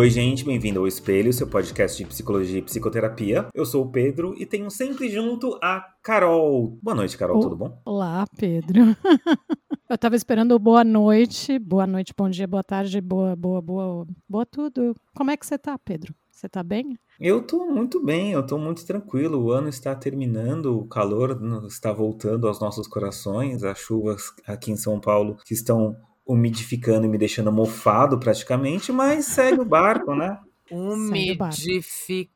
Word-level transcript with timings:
Oi, 0.00 0.08
gente, 0.08 0.46
bem-vindo 0.46 0.80
ao 0.80 0.86
Espelho, 0.86 1.30
seu 1.30 1.46
podcast 1.46 1.98
de 1.98 2.08
psicologia 2.08 2.58
e 2.58 2.62
psicoterapia. 2.62 3.48
Eu 3.52 3.66
sou 3.66 3.84
o 3.84 3.92
Pedro 3.92 4.34
e 4.38 4.46
tenho 4.46 4.70
sempre 4.70 5.10
junto 5.10 5.58
a 5.62 5.84
Carol. 6.02 6.78
Boa 6.82 6.94
noite, 6.94 7.18
Carol, 7.18 7.36
O- 7.36 7.40
tudo 7.42 7.54
bom? 7.54 7.82
Olá, 7.84 8.24
Pedro. 8.38 8.96
Eu 9.90 9.98
tava 9.98 10.16
esperando 10.16 10.58
boa 10.58 10.82
noite, 10.82 11.58
boa 11.58 11.86
noite, 11.86 12.14
bom 12.16 12.30
dia, 12.30 12.46
boa 12.46 12.64
tarde, 12.64 12.98
boa, 12.98 13.36
boa, 13.36 13.60
boa, 13.60 14.06
boa 14.26 14.46
tudo. 14.46 14.94
Como 15.14 15.32
é 15.32 15.36
que 15.36 15.44
você 15.44 15.58
tá, 15.58 15.76
Pedro? 15.76 16.14
Você 16.30 16.48
tá 16.48 16.62
bem? 16.62 16.96
Eu 17.20 17.42
tô 17.42 17.66
muito 17.66 18.02
bem, 18.02 18.32
eu 18.32 18.46
tô 18.46 18.56
muito 18.56 18.86
tranquilo. 18.86 19.38
O 19.38 19.50
ano 19.52 19.68
está 19.68 19.94
terminando, 19.94 20.78
o 20.78 20.88
calor 20.88 21.38
está 21.66 21.92
voltando 21.92 22.48
aos 22.48 22.58
nossos 22.58 22.88
corações, 22.88 23.62
as 23.62 23.78
chuvas 23.78 24.32
aqui 24.46 24.72
em 24.72 24.76
São 24.78 24.98
Paulo 24.98 25.36
que 25.44 25.52
estão 25.52 25.94
umidificando 26.30 27.06
e 27.06 27.08
me 27.08 27.18
deixando 27.18 27.50
mofado 27.50 28.16
praticamente, 28.18 28.92
mas 28.92 29.24
segue 29.26 29.60
o 29.60 29.64
barco, 29.64 30.14
né? 30.14 30.38
Umidificando. 30.70 32.30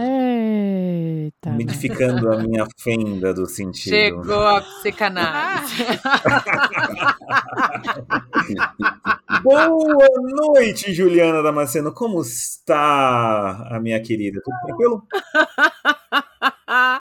Eita. 0.00 1.50
né? 1.50 1.54
Umidificando 1.54 2.32
a 2.32 2.38
minha 2.38 2.66
fenda 2.78 3.34
do 3.34 3.44
sentido. 3.46 3.90
Chegou 3.90 4.46
a 4.46 4.62
psicanálise. 4.62 5.84
Boa 9.42 9.68
noite, 10.54 10.94
Juliana 10.94 11.42
Damasceno. 11.42 11.92
Como 11.92 12.22
está 12.22 13.68
a 13.70 13.78
minha 13.78 14.00
querida? 14.00 14.40
Tudo 14.42 14.56
tranquilo? 14.64 15.06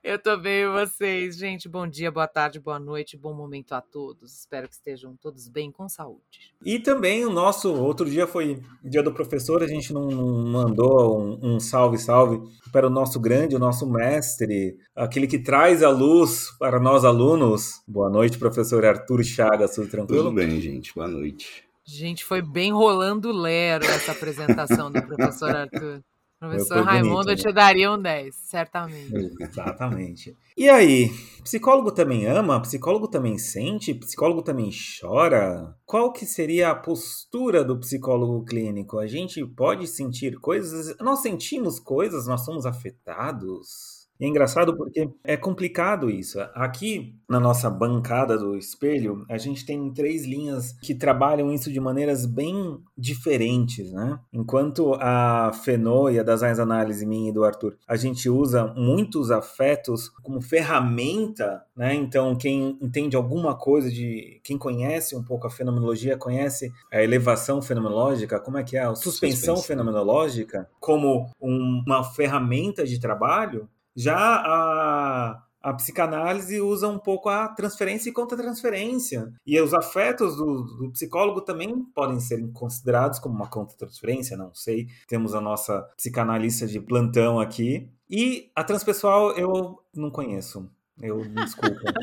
Eu 0.09 0.17
tô 0.17 0.35
bem 0.35 0.63
e 0.63 0.67
vocês, 0.67 1.37
gente. 1.37 1.69
Bom 1.69 1.85
dia, 1.85 2.09
boa 2.09 2.27
tarde, 2.27 2.59
boa 2.59 2.79
noite, 2.79 3.15
bom 3.15 3.31
momento 3.31 3.73
a 3.73 3.79
todos. 3.79 4.39
Espero 4.39 4.67
que 4.67 4.73
estejam 4.73 5.15
todos 5.15 5.47
bem 5.47 5.71
com 5.71 5.87
saúde. 5.87 6.51
E 6.65 6.79
também 6.79 7.23
o 7.27 7.29
nosso, 7.29 7.71
outro 7.71 8.09
dia 8.09 8.25
foi 8.25 8.59
dia 8.83 9.03
do 9.03 9.13
professor, 9.13 9.61
a 9.61 9.67
gente 9.67 9.93
não, 9.93 10.09
mandou 10.09 11.21
um, 11.21 11.57
um 11.57 11.59
salve, 11.59 11.99
salve 11.99 12.41
para 12.71 12.87
o 12.87 12.89
nosso 12.89 13.19
grande, 13.19 13.55
o 13.55 13.59
nosso 13.59 13.85
mestre, 13.87 14.79
aquele 14.95 15.27
que 15.27 15.37
traz 15.37 15.83
a 15.83 15.91
luz 15.91 16.49
para 16.57 16.79
nós 16.79 17.05
alunos. 17.05 17.83
Boa 17.87 18.09
noite, 18.09 18.39
professor 18.39 18.83
Arthur 18.83 19.23
Chagas, 19.23 19.75
tudo 19.75 19.91
tranquilo? 19.91 20.23
Tudo 20.23 20.33
bem, 20.33 20.59
gente. 20.59 20.91
Boa 20.95 21.07
noite. 21.07 21.69
Gente, 21.85 22.25
foi 22.25 22.41
bem 22.41 22.71
rolando 22.71 23.31
lero 23.31 23.85
essa 23.85 24.11
apresentação 24.13 24.91
do 24.91 25.03
professor 25.03 25.55
Arthur. 25.55 26.03
Professor 26.39 26.67
Foi 26.67 26.77
bonito, 26.77 26.89
Raimundo, 26.89 27.25
né? 27.25 27.33
eu 27.33 27.35
te 27.35 27.51
daria 27.51 27.91
um 27.91 28.01
10, 28.01 28.33
certamente. 28.33 29.33
Exatamente. 29.41 30.37
E 30.55 30.69
aí, 30.69 31.11
psicólogo 31.43 31.91
também 31.91 32.25
ama? 32.27 32.61
Psicólogo 32.61 33.09
também 33.09 33.37
sente? 33.37 33.93
Psicólogo 33.93 34.41
também 34.41 34.69
chora? 34.71 35.75
Qual 35.85 36.13
que 36.13 36.25
seria 36.25 36.69
a 36.69 36.75
postura 36.75 37.61
do 37.61 37.77
psicólogo 37.77 38.45
clínico? 38.45 38.99
A 38.99 39.07
gente 39.07 39.45
pode 39.45 39.85
sentir 39.85 40.39
coisas? 40.39 40.95
Nós 41.01 41.19
sentimos 41.19 41.77
coisas? 41.77 42.25
Nós 42.25 42.45
somos 42.45 42.65
afetados? 42.65 43.98
E 44.19 44.25
é 44.25 44.27
engraçado 44.27 44.75
porque 44.75 45.09
é 45.23 45.37
complicado 45.37 46.09
isso. 46.09 46.39
Aqui 46.53 47.15
na 47.29 47.39
nossa 47.39 47.69
bancada 47.69 48.37
do 48.37 48.57
espelho, 48.57 49.23
a 49.29 49.37
gente 49.37 49.65
tem 49.65 49.91
três 49.93 50.25
linhas 50.25 50.73
que 50.81 50.93
trabalham 50.93 51.53
isso 51.53 51.71
de 51.71 51.79
maneiras 51.79 52.25
bem 52.25 52.79
diferentes, 52.97 53.91
né? 53.93 54.19
Enquanto 54.33 54.93
a 54.99 55.51
Fenô 55.63 56.09
e 56.09 56.19
a 56.19 56.23
Design 56.23 56.59
Análise 56.59 57.05
minha 57.05 57.29
e 57.29 57.33
do 57.33 57.43
Arthur, 57.45 57.77
a 57.87 57.95
gente 57.95 58.29
usa 58.29 58.67
muitos 58.75 59.31
afetos 59.31 60.09
como 60.21 60.41
ferramenta, 60.41 61.63
né? 61.75 61.93
Então, 61.95 62.35
quem 62.35 62.77
entende 62.81 63.15
alguma 63.15 63.55
coisa 63.55 63.89
de. 63.89 64.41
Quem 64.43 64.57
conhece 64.57 65.15
um 65.15 65.23
pouco 65.23 65.47
a 65.47 65.49
fenomenologia, 65.49 66.17
conhece 66.17 66.71
a 66.91 67.01
elevação 67.01 67.61
fenomenológica, 67.61 68.39
como 68.39 68.57
é 68.57 68.63
que 68.63 68.75
é? 68.75 68.81
A 68.81 68.95
suspensão 68.95 69.55
Suspensão. 69.55 69.57
fenomenológica, 69.63 70.69
como 70.79 71.29
um- 71.41 71.83
uma 71.87 72.03
ferramenta 72.03 72.85
de 72.85 72.99
trabalho. 72.99 73.69
Já 73.95 74.17
a, 74.17 75.43
a 75.61 75.73
psicanálise 75.73 76.61
usa 76.61 76.87
um 76.87 76.97
pouco 76.97 77.29
a 77.29 77.47
transferência 77.49 78.09
e 78.09 78.13
contra-transferência. 78.13 79.31
E 79.45 79.59
os 79.59 79.73
afetos 79.73 80.37
do, 80.37 80.63
do 80.63 80.91
psicólogo 80.91 81.41
também 81.41 81.83
podem 81.93 82.19
ser 82.19 82.39
considerados 82.53 83.19
como 83.19 83.35
uma 83.35 83.47
contra-transferência, 83.47 84.37
não 84.37 84.53
sei. 84.53 84.87
Temos 85.07 85.35
a 85.35 85.41
nossa 85.41 85.81
psicanalista 85.97 86.65
de 86.65 86.79
plantão 86.79 87.39
aqui. 87.39 87.89
E 88.09 88.51
a 88.55 88.63
transpessoal 88.63 89.31
eu 89.33 89.83
não 89.93 90.09
conheço. 90.09 90.69
Eu 91.01 91.19
me 91.19 91.29
desculpa. 91.29 91.93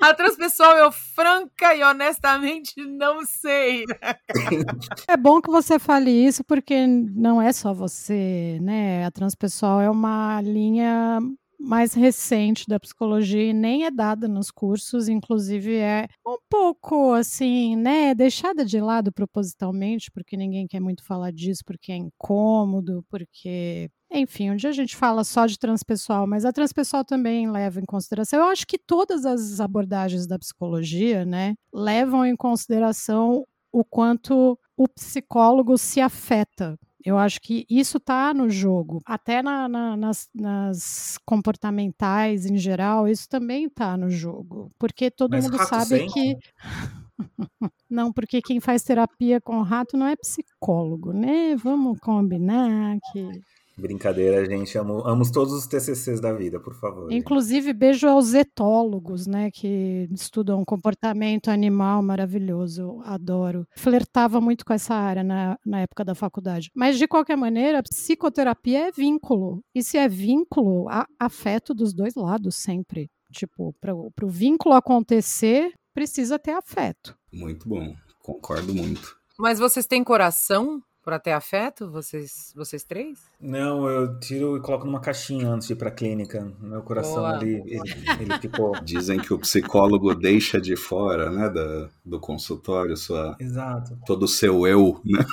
a 0.00 0.14
transpessoal, 0.14 0.76
eu 0.76 0.92
franca 0.92 1.74
e 1.74 1.82
honestamente 1.82 2.74
não 2.84 3.24
sei. 3.26 3.84
É 5.08 5.16
bom 5.16 5.40
que 5.40 5.50
você 5.50 5.78
fale 5.78 6.10
isso, 6.10 6.44
porque 6.44 6.86
não 6.86 7.42
é 7.42 7.52
só 7.52 7.74
você, 7.74 8.58
né? 8.62 9.04
A 9.04 9.10
transpessoal 9.10 9.80
é 9.80 9.90
uma 9.90 10.40
linha 10.42 11.18
mais 11.60 11.92
recente 11.92 12.66
da 12.66 12.80
psicologia 12.80 13.50
e 13.50 13.52
nem 13.52 13.84
é 13.84 13.90
dada 13.90 14.26
nos 14.26 14.50
cursos, 14.50 15.08
inclusive 15.08 15.76
é 15.76 16.08
um 16.26 16.38
pouco 16.48 17.12
assim, 17.12 17.76
né, 17.76 18.14
deixada 18.14 18.64
de 18.64 18.80
lado 18.80 19.12
propositalmente, 19.12 20.10
porque 20.10 20.38
ninguém 20.38 20.66
quer 20.66 20.80
muito 20.80 21.04
falar 21.04 21.30
disso, 21.30 21.62
porque 21.66 21.92
é 21.92 21.96
incômodo, 21.96 23.04
porque 23.10 23.90
enfim, 24.12 24.50
um 24.50 24.56
dia 24.56 24.70
a 24.70 24.72
gente 24.72 24.96
fala 24.96 25.22
só 25.24 25.46
de 25.46 25.58
transpessoal, 25.58 26.26
mas 26.26 26.44
a 26.44 26.52
transpessoal 26.52 27.04
também 27.04 27.50
leva 27.50 27.80
em 27.80 27.84
consideração. 27.84 28.40
Eu 28.40 28.46
acho 28.46 28.66
que 28.66 28.78
todas 28.78 29.24
as 29.24 29.60
abordagens 29.60 30.26
da 30.26 30.38
psicologia, 30.38 31.24
né, 31.24 31.54
levam 31.72 32.24
em 32.26 32.34
consideração 32.36 33.44
o 33.72 33.84
quanto 33.84 34.58
o 34.76 34.88
psicólogo 34.88 35.78
se 35.78 36.00
afeta. 36.00 36.76
Eu 37.04 37.16
acho 37.16 37.40
que 37.40 37.64
isso 37.70 37.96
está 37.96 38.34
no 38.34 38.50
jogo. 38.50 39.00
Até 39.06 39.42
na- 39.42 39.66
na- 39.68 39.96
nas, 39.96 40.28
nas 40.34 41.16
comportamentais 41.24 42.44
em 42.44 42.58
geral, 42.58 43.08
isso 43.08 43.26
também 43.28 43.66
está 43.66 43.96
no 43.96 44.10
jogo. 44.10 44.70
Porque 44.78 45.10
todo 45.10 45.30
Mas 45.30 45.44
mundo 45.44 45.56
sabe 45.66 46.06
que. 46.12 46.36
Não, 47.88 48.12
porque 48.12 48.40
quem 48.42 48.60
faz 48.60 48.82
terapia 48.82 49.40
com 49.40 49.62
rato 49.62 49.96
não 49.96 50.06
é 50.06 50.16
psicólogo, 50.16 51.12
né? 51.12 51.56
Vamos 51.56 51.98
combinar 52.00 52.96
que. 53.12 53.28
Brincadeira, 53.80 54.44
gente. 54.44 54.76
Amo, 54.76 55.06
amo 55.06 55.30
todos 55.30 55.52
os 55.52 55.66
TCCs 55.66 56.20
da 56.20 56.32
vida, 56.32 56.60
por 56.60 56.74
favor. 56.74 57.10
Inclusive, 57.12 57.72
beijo 57.72 58.06
aos 58.08 58.34
etólogos, 58.34 59.26
né, 59.26 59.50
que 59.50 60.08
estudam 60.12 60.64
comportamento 60.64 61.48
animal 61.48 62.02
maravilhoso, 62.02 62.82
eu 62.82 63.00
adoro. 63.04 63.66
Flertava 63.76 64.40
muito 64.40 64.64
com 64.64 64.72
essa 64.72 64.94
área 64.94 65.24
na, 65.24 65.56
na 65.64 65.80
época 65.80 66.04
da 66.04 66.14
faculdade. 66.14 66.70
Mas, 66.74 66.98
de 66.98 67.08
qualquer 67.08 67.36
maneira, 67.36 67.82
psicoterapia 67.82 68.88
é 68.88 68.92
vínculo. 68.92 69.62
E 69.74 69.82
se 69.82 69.96
é 69.96 70.08
vínculo, 70.08 70.88
há 70.88 71.06
afeto 71.18 71.74
dos 71.74 71.92
dois 71.92 72.14
lados 72.14 72.56
sempre. 72.56 73.08
Tipo, 73.32 73.74
para 73.80 73.94
o 73.94 74.28
vínculo 74.28 74.74
acontecer, 74.74 75.72
precisa 75.94 76.38
ter 76.38 76.52
afeto. 76.52 77.16
Muito 77.32 77.68
bom. 77.68 77.94
Concordo 78.22 78.74
muito. 78.74 79.16
Mas 79.38 79.58
vocês 79.58 79.86
têm 79.86 80.04
coração 80.04 80.82
para 81.10 81.18
ter 81.18 81.32
afeto? 81.32 81.90
Vocês, 81.90 82.52
vocês 82.54 82.84
três? 82.84 83.18
Não, 83.40 83.88
eu 83.88 84.20
tiro 84.20 84.56
e 84.56 84.60
coloco 84.60 84.86
numa 84.86 85.00
caixinha 85.00 85.48
antes 85.48 85.66
de 85.66 85.72
ir 85.72 85.76
pra 85.76 85.90
clínica. 85.90 86.54
Meu 86.60 86.82
coração 86.82 87.16
Boa. 87.16 87.34
ali, 87.34 87.54
ele, 87.66 87.80
ele 88.20 88.38
ficou. 88.40 88.78
Dizem 88.84 89.18
que 89.18 89.34
o 89.34 89.38
psicólogo 89.40 90.14
deixa 90.14 90.60
de 90.60 90.76
fora, 90.76 91.28
né, 91.28 91.50
da, 91.50 91.90
do 92.04 92.20
consultório, 92.20 92.96
sua, 92.96 93.36
Exato. 93.40 93.98
todo 94.06 94.22
o 94.22 94.28
seu 94.28 94.64
eu, 94.68 95.00
né? 95.04 95.24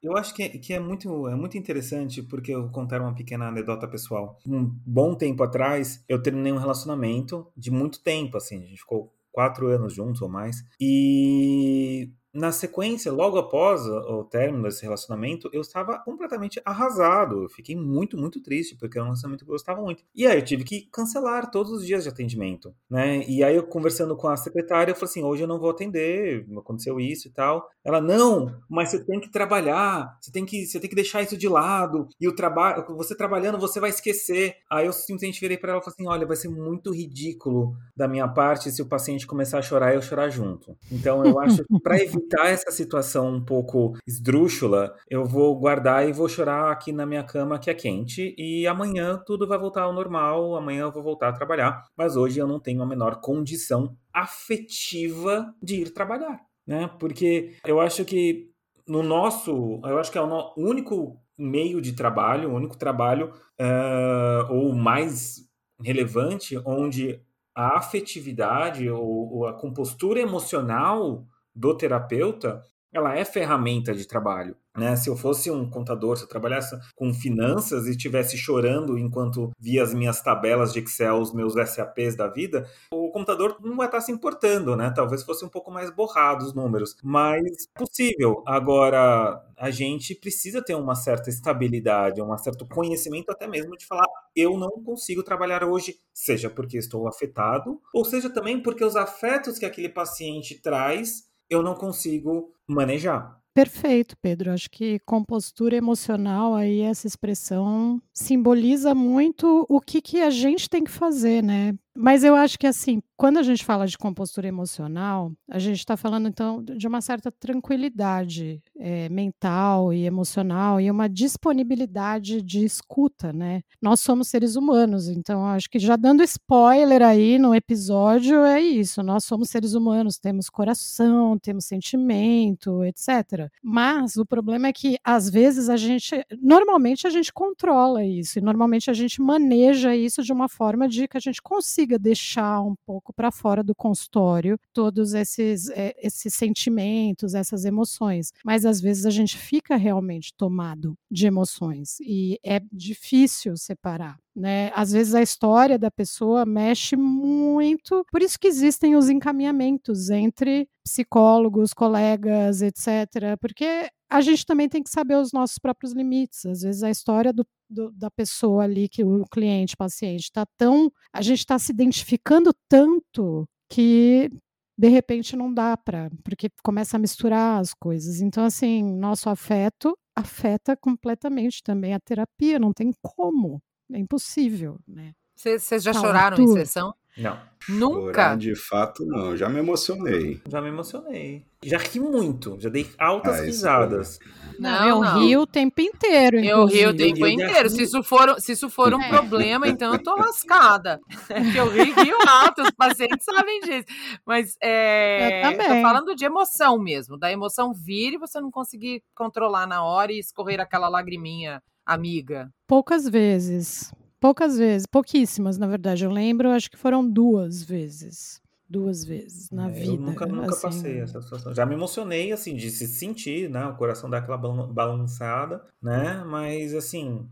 Eu 0.00 0.16
acho 0.16 0.32
que, 0.32 0.48
que 0.48 0.72
é, 0.72 0.78
muito, 0.78 1.26
é 1.26 1.34
muito 1.34 1.58
interessante, 1.58 2.22
porque 2.22 2.54
eu 2.54 2.62
vou 2.62 2.70
contar 2.70 3.00
uma 3.00 3.16
pequena 3.16 3.48
anedota 3.48 3.88
pessoal. 3.88 4.38
Um 4.46 4.72
bom 4.86 5.12
tempo 5.16 5.42
atrás, 5.42 6.04
eu 6.08 6.22
terminei 6.22 6.52
um 6.52 6.58
relacionamento 6.58 7.48
de 7.56 7.72
muito 7.72 8.00
tempo, 8.00 8.36
assim, 8.36 8.62
a 8.62 8.66
gente 8.66 8.78
ficou 8.78 9.12
quatro 9.32 9.68
anos 9.68 9.92
juntos 9.92 10.22
ou 10.22 10.28
mais. 10.28 10.64
E 10.80 12.12
na 12.32 12.52
sequência, 12.52 13.12
logo 13.12 13.38
após 13.38 13.86
o, 13.86 14.24
término 14.24 14.64
desse 14.64 14.82
relacionamento, 14.82 15.48
eu 15.52 15.60
estava 15.60 15.98
completamente 15.98 16.60
arrasado. 16.64 17.44
Eu 17.44 17.48
fiquei 17.48 17.74
muito, 17.74 18.16
muito 18.16 18.42
triste, 18.42 18.76
porque 18.76 18.98
era 18.98 19.04
um 19.04 19.08
relacionamento 19.08 19.44
que 19.44 19.50
eu 19.50 19.54
gostava 19.54 19.80
muito. 19.80 20.04
E 20.14 20.26
aí 20.26 20.38
eu 20.38 20.44
tive 20.44 20.64
que 20.64 20.88
cancelar 20.92 21.50
todos 21.50 21.72
os 21.72 21.86
dias 21.86 22.02
de 22.02 22.10
atendimento, 22.10 22.74
né? 22.90 23.24
E 23.26 23.42
aí 23.42 23.56
eu 23.56 23.66
conversando 23.66 24.16
com 24.16 24.28
a 24.28 24.36
secretária, 24.36 24.92
eu 24.92 24.94
falei 24.94 25.10
assim, 25.10 25.22
hoje 25.22 25.42
eu 25.42 25.48
não 25.48 25.58
vou 25.58 25.70
atender, 25.70 26.46
aconteceu 26.58 27.00
isso 27.00 27.28
e 27.28 27.30
tal. 27.30 27.68
Ela, 27.84 28.00
não, 28.00 28.54
mas 28.68 28.90
você 28.90 29.04
tem 29.04 29.20
que 29.20 29.30
trabalhar, 29.30 30.16
você 30.20 30.30
tem 30.30 30.44
que, 30.44 30.66
você 30.66 30.78
tem 30.78 30.90
que 30.90 30.96
deixar 30.96 31.22
isso 31.22 31.36
de 31.36 31.48
lado, 31.48 32.08
e 32.20 32.28
o 32.28 32.34
trabalho, 32.34 32.84
você 32.96 33.16
trabalhando, 33.16 33.58
você 33.58 33.80
vai 33.80 33.90
esquecer. 33.90 34.56
Aí 34.70 34.86
eu 34.86 34.92
simplesmente 34.92 35.40
virei 35.40 35.56
para 35.56 35.72
ela 35.72 35.80
e 35.80 35.84
falei 35.84 35.94
assim, 35.94 36.08
olha, 36.08 36.26
vai 36.26 36.36
ser 36.36 36.48
muito 36.48 36.92
ridículo 36.92 37.74
da 37.96 38.06
minha 38.06 38.28
parte 38.28 38.70
se 38.70 38.82
o 38.82 38.86
paciente 38.86 39.26
começar 39.26 39.58
a 39.58 39.62
chorar 39.62 39.92
e 39.92 39.96
eu 39.96 40.02
chorar 40.02 40.28
junto. 40.28 40.76
Então 40.92 41.24
eu 41.24 41.38
acho 41.40 41.64
para 41.82 41.96
evitar 41.96 42.17
essa 42.40 42.70
situação 42.70 43.28
um 43.28 43.44
pouco 43.44 43.96
esdrúxula, 44.06 44.94
eu 45.08 45.24
vou 45.24 45.58
guardar 45.58 46.08
e 46.08 46.12
vou 46.12 46.28
chorar 46.28 46.70
aqui 46.70 46.92
na 46.92 47.06
minha 47.06 47.22
cama 47.22 47.58
que 47.58 47.70
é 47.70 47.74
quente, 47.74 48.34
e 48.38 48.66
amanhã 48.66 49.22
tudo 49.26 49.46
vai 49.46 49.58
voltar 49.58 49.82
ao 49.82 49.92
normal, 49.92 50.56
amanhã 50.56 50.82
eu 50.82 50.92
vou 50.92 51.02
voltar 51.02 51.28
a 51.28 51.32
trabalhar, 51.32 51.84
mas 51.96 52.16
hoje 52.16 52.38
eu 52.38 52.46
não 52.46 52.60
tenho 52.60 52.82
a 52.82 52.86
menor 52.86 53.20
condição 53.20 53.96
afetiva 54.12 55.54
de 55.62 55.82
ir 55.82 55.90
trabalhar, 55.90 56.40
né? 56.66 56.90
Porque 56.98 57.56
eu 57.64 57.80
acho 57.80 58.04
que 58.04 58.50
no 58.86 59.02
nosso, 59.02 59.80
eu 59.84 59.98
acho 59.98 60.10
que 60.10 60.18
é 60.18 60.22
o 60.22 60.54
único 60.56 61.20
meio 61.36 61.80
de 61.80 61.92
trabalho, 61.92 62.50
o 62.50 62.54
único 62.54 62.76
trabalho 62.76 63.32
uh, 63.60 64.52
ou 64.52 64.74
mais 64.74 65.46
relevante 65.80 66.58
onde 66.64 67.20
a 67.54 67.76
afetividade 67.78 68.88
ou, 68.88 69.34
ou 69.34 69.46
a 69.46 69.52
compostura 69.52 70.20
emocional 70.20 71.26
do 71.58 71.76
terapeuta 71.76 72.62
ela 72.92 73.14
é 73.16 73.24
ferramenta 73.24 73.94
de 73.94 74.06
trabalho. 74.06 74.56
Né? 74.76 74.96
Se 74.96 75.10
eu 75.10 75.16
fosse 75.16 75.50
um 75.50 75.68
contador, 75.68 76.16
se 76.16 76.22
eu 76.22 76.28
trabalhasse 76.28 76.78
com 76.94 77.12
finanças 77.12 77.86
e 77.86 77.90
estivesse 77.90 78.38
chorando 78.38 78.96
enquanto 78.96 79.50
via 79.58 79.82
as 79.82 79.92
minhas 79.92 80.22
tabelas 80.22 80.72
de 80.72 80.78
Excel, 80.78 81.20
os 81.20 81.34
meus 81.34 81.54
SAPs 81.54 82.16
da 82.16 82.28
vida, 82.28 82.66
o 82.92 83.10
computador 83.10 83.58
não 83.60 83.76
vai 83.76 83.86
estar 83.86 84.00
se 84.00 84.12
importando, 84.12 84.76
né? 84.76 84.90
Talvez 84.94 85.22
fosse 85.22 85.44
um 85.44 85.48
pouco 85.48 85.70
mais 85.70 85.90
borrado 85.90 86.44
os 86.44 86.54
números, 86.54 86.96
mas 87.02 87.42
é 87.44 87.78
possível. 87.78 88.42
Agora, 88.46 89.44
a 89.56 89.70
gente 89.70 90.14
precisa 90.14 90.62
ter 90.62 90.76
uma 90.76 90.94
certa 90.94 91.28
estabilidade, 91.28 92.22
um 92.22 92.38
certo 92.38 92.66
conhecimento 92.66 93.30
até 93.30 93.46
mesmo 93.46 93.76
de 93.76 93.84
falar 93.84 94.06
eu 94.36 94.56
não 94.56 94.70
consigo 94.84 95.24
trabalhar 95.24 95.64
hoje, 95.64 95.96
seja 96.14 96.48
porque 96.48 96.78
estou 96.78 97.08
afetado, 97.08 97.80
ou 97.92 98.04
seja 98.04 98.30
também 98.30 98.62
porque 98.62 98.84
os 98.84 98.94
afetos 98.94 99.58
que 99.58 99.66
aquele 99.66 99.88
paciente 99.88 100.62
traz 100.62 101.27
eu 101.50 101.62
não 101.62 101.74
consigo 101.74 102.52
manejar. 102.66 103.38
Perfeito, 103.54 104.16
Pedro. 104.22 104.52
Acho 104.52 104.70
que 104.70 105.00
compostura 105.00 105.74
emocional 105.74 106.54
aí 106.54 106.80
essa 106.80 107.08
expressão 107.08 108.00
simboliza 108.14 108.94
muito 108.94 109.66
o 109.68 109.80
que, 109.80 110.00
que 110.00 110.20
a 110.20 110.30
gente 110.30 110.70
tem 110.70 110.84
que 110.84 110.90
fazer, 110.90 111.42
né? 111.42 111.74
Mas 112.00 112.22
eu 112.22 112.36
acho 112.36 112.56
que, 112.56 112.66
assim, 112.68 113.02
quando 113.16 113.38
a 113.38 113.42
gente 113.42 113.64
fala 113.64 113.84
de 113.84 113.98
compostura 113.98 114.46
emocional, 114.46 115.32
a 115.50 115.58
gente 115.58 115.78
está 115.78 115.96
falando, 115.96 116.28
então, 116.28 116.62
de 116.62 116.86
uma 116.86 117.00
certa 117.00 117.32
tranquilidade 117.32 118.62
é, 118.78 119.08
mental 119.08 119.92
e 119.92 120.06
emocional 120.06 120.80
e 120.80 120.88
uma 120.88 121.08
disponibilidade 121.08 122.40
de 122.40 122.64
escuta, 122.64 123.32
né? 123.32 123.62
Nós 123.82 123.98
somos 123.98 124.28
seres 124.28 124.54
humanos, 124.54 125.08
então, 125.08 125.44
acho 125.44 125.68
que 125.68 125.80
já 125.80 125.96
dando 125.96 126.22
spoiler 126.22 127.02
aí 127.02 127.36
no 127.36 127.52
episódio, 127.52 128.44
é 128.44 128.60
isso. 128.60 129.02
Nós 129.02 129.24
somos 129.24 129.50
seres 129.50 129.74
humanos, 129.74 130.20
temos 130.20 130.48
coração, 130.48 131.36
temos 131.36 131.64
sentimento, 131.64 132.84
etc. 132.84 133.50
Mas 133.60 134.14
o 134.16 134.24
problema 134.24 134.68
é 134.68 134.72
que, 134.72 134.96
às 135.02 135.28
vezes, 135.28 135.68
a 135.68 135.76
gente, 135.76 136.24
normalmente, 136.40 137.08
a 137.08 137.10
gente 137.10 137.32
controla 137.32 138.04
isso 138.04 138.38
e 138.38 138.42
normalmente 138.42 138.88
a 138.88 138.94
gente 138.94 139.20
maneja 139.20 139.96
isso 139.96 140.22
de 140.22 140.32
uma 140.32 140.48
forma 140.48 140.88
de 140.88 141.08
que 141.08 141.16
a 141.16 141.20
gente 141.20 141.42
consiga 141.42 141.87
consiga 141.88 141.98
deixar 141.98 142.60
um 142.60 142.74
pouco 142.86 143.12
para 143.12 143.30
fora 143.30 143.62
do 143.62 143.74
consultório 143.74 144.58
todos 144.72 145.14
esses, 145.14 145.70
é, 145.70 145.94
esses 145.98 146.34
sentimentos, 146.34 147.34
essas 147.34 147.64
emoções. 147.64 148.32
Mas 148.44 148.66
às 148.66 148.80
vezes 148.80 149.06
a 149.06 149.10
gente 149.10 149.36
fica 149.38 149.76
realmente 149.76 150.34
tomado 150.36 150.94
de 151.10 151.26
emoções 151.26 151.98
e 152.00 152.38
é 152.44 152.60
difícil 152.70 153.56
separar. 153.56 154.18
Né? 154.36 154.70
Às 154.74 154.92
vezes 154.92 155.14
a 155.14 155.22
história 155.22 155.78
da 155.78 155.90
pessoa 155.90 156.44
mexe 156.44 156.94
muito, 156.94 158.04
por 158.10 158.22
isso 158.22 158.38
que 158.38 158.46
existem 158.46 158.94
os 158.94 159.08
encaminhamentos 159.08 160.10
entre 160.10 160.68
psicólogos, 160.84 161.74
colegas, 161.74 162.62
etc. 162.62 163.36
Porque 163.40 163.90
a 164.10 164.20
gente 164.20 164.46
também 164.46 164.68
tem 164.68 164.82
que 164.82 164.90
saber 164.90 165.16
os 165.16 165.32
nossos 165.32 165.58
próprios 165.58 165.92
limites. 165.92 166.46
Às 166.46 166.62
vezes 166.62 166.82
a 166.82 166.90
história 166.90 167.32
do, 167.32 167.46
do, 167.68 167.90
da 167.92 168.10
pessoa 168.10 168.64
ali, 168.64 168.88
que 168.88 169.04
o 169.04 169.24
cliente, 169.30 169.76
paciente, 169.76 170.24
está 170.24 170.46
tão. 170.56 170.90
A 171.12 171.20
gente 171.22 171.40
está 171.40 171.58
se 171.58 171.72
identificando 171.72 172.54
tanto 172.68 173.46
que 173.68 174.30
de 174.78 174.88
repente 174.88 175.36
não 175.36 175.52
dá 175.52 175.76
para, 175.76 176.08
porque 176.22 176.48
começa 176.62 176.96
a 176.96 177.00
misturar 177.00 177.60
as 177.60 177.74
coisas. 177.74 178.20
Então, 178.20 178.44
assim, 178.44 178.82
nosso 178.82 179.28
afeto 179.28 179.98
afeta 180.16 180.76
completamente 180.76 181.62
também 181.62 181.94
a 181.94 182.00
terapia, 182.00 182.58
não 182.58 182.72
tem 182.72 182.92
como, 183.02 183.60
é 183.92 183.98
impossível, 183.98 184.78
né? 184.86 185.12
Vocês 185.34 185.82
já 185.82 185.92
choraram 185.92 186.36
em 186.36 186.48
sessão? 186.48 186.92
Não. 187.18 187.38
Nunca? 187.68 188.22
Chorar, 188.22 188.36
de 188.36 188.54
fato, 188.54 189.04
não. 189.04 189.36
Já 189.36 189.48
me 189.48 189.58
emocionei. 189.58 190.40
Já 190.48 190.60
me 190.62 190.68
emocionei. 190.68 191.44
Já 191.62 191.76
ri 191.76 192.00
muito. 192.00 192.56
Já 192.60 192.68
dei 192.68 192.88
altas 192.98 193.40
ah, 193.40 193.44
risadas. 193.44 194.18
Não, 194.58 194.88
eu 194.88 195.00
não. 195.00 195.18
rio 195.18 195.40
o 195.42 195.46
tempo 195.46 195.80
inteiro. 195.80 196.38
Eu 196.38 196.64
rio 196.64 196.90
o 196.90 196.96
tempo 196.96 197.26
inteiro. 197.26 197.68
Se 197.68 197.82
isso 197.82 198.02
for, 198.02 198.40
se 198.40 198.52
isso 198.52 198.70
for 198.70 198.94
um 198.94 199.02
é. 199.02 199.08
problema, 199.08 199.68
então 199.68 199.92
eu 199.92 200.02
tô 200.02 200.14
lascada. 200.16 201.00
É 201.28 201.58
eu 201.58 201.68
rio, 201.68 201.94
rio 201.94 202.16
alto, 202.26 202.62
os 202.62 202.70
pacientes 202.70 203.24
sabem 203.24 203.60
disso. 203.60 203.86
Mas 204.24 204.56
é, 204.62 205.40
eu 205.40 205.50
também. 205.50 205.68
tô 205.68 205.82
falando 205.82 206.14
de 206.14 206.24
emoção 206.24 206.78
mesmo. 206.78 207.18
Da 207.18 207.30
emoção 207.30 207.72
vir 207.74 208.14
e 208.14 208.18
você 208.18 208.40
não 208.40 208.50
conseguir 208.50 209.02
controlar 209.14 209.66
na 209.66 209.84
hora 209.84 210.12
e 210.12 210.18
escorrer 210.18 210.60
aquela 210.60 210.88
lagriminha 210.88 211.62
amiga. 211.84 212.50
Poucas 212.66 213.08
vezes. 213.08 213.92
Poucas 214.20 214.58
vezes, 214.58 214.86
pouquíssimas, 214.86 215.58
na 215.58 215.66
verdade. 215.66 216.04
Eu 216.04 216.10
lembro, 216.10 216.50
acho 216.50 216.70
que 216.70 216.76
foram 216.76 217.08
duas 217.08 217.62
vezes. 217.62 218.40
Duas 218.68 219.02
vezes 219.04 219.50
na 219.50 219.68
é, 219.68 219.72
vida. 219.72 219.92
Eu 219.92 219.96
nunca, 219.96 220.26
nunca 220.26 220.50
assim. 220.50 220.62
passei 220.62 221.00
essa 221.00 221.22
situação. 221.22 221.54
Já 221.54 221.64
me 221.64 221.74
emocionei, 221.74 222.32
assim, 222.32 222.54
de 222.54 222.70
se 222.70 222.86
sentir, 222.86 223.48
né? 223.48 223.64
O 223.66 223.76
coração 223.76 224.10
dar 224.10 224.18
aquela 224.18 224.36
balançada, 224.36 225.64
né? 225.80 226.22
Mas, 226.24 226.74
assim, 226.74 227.26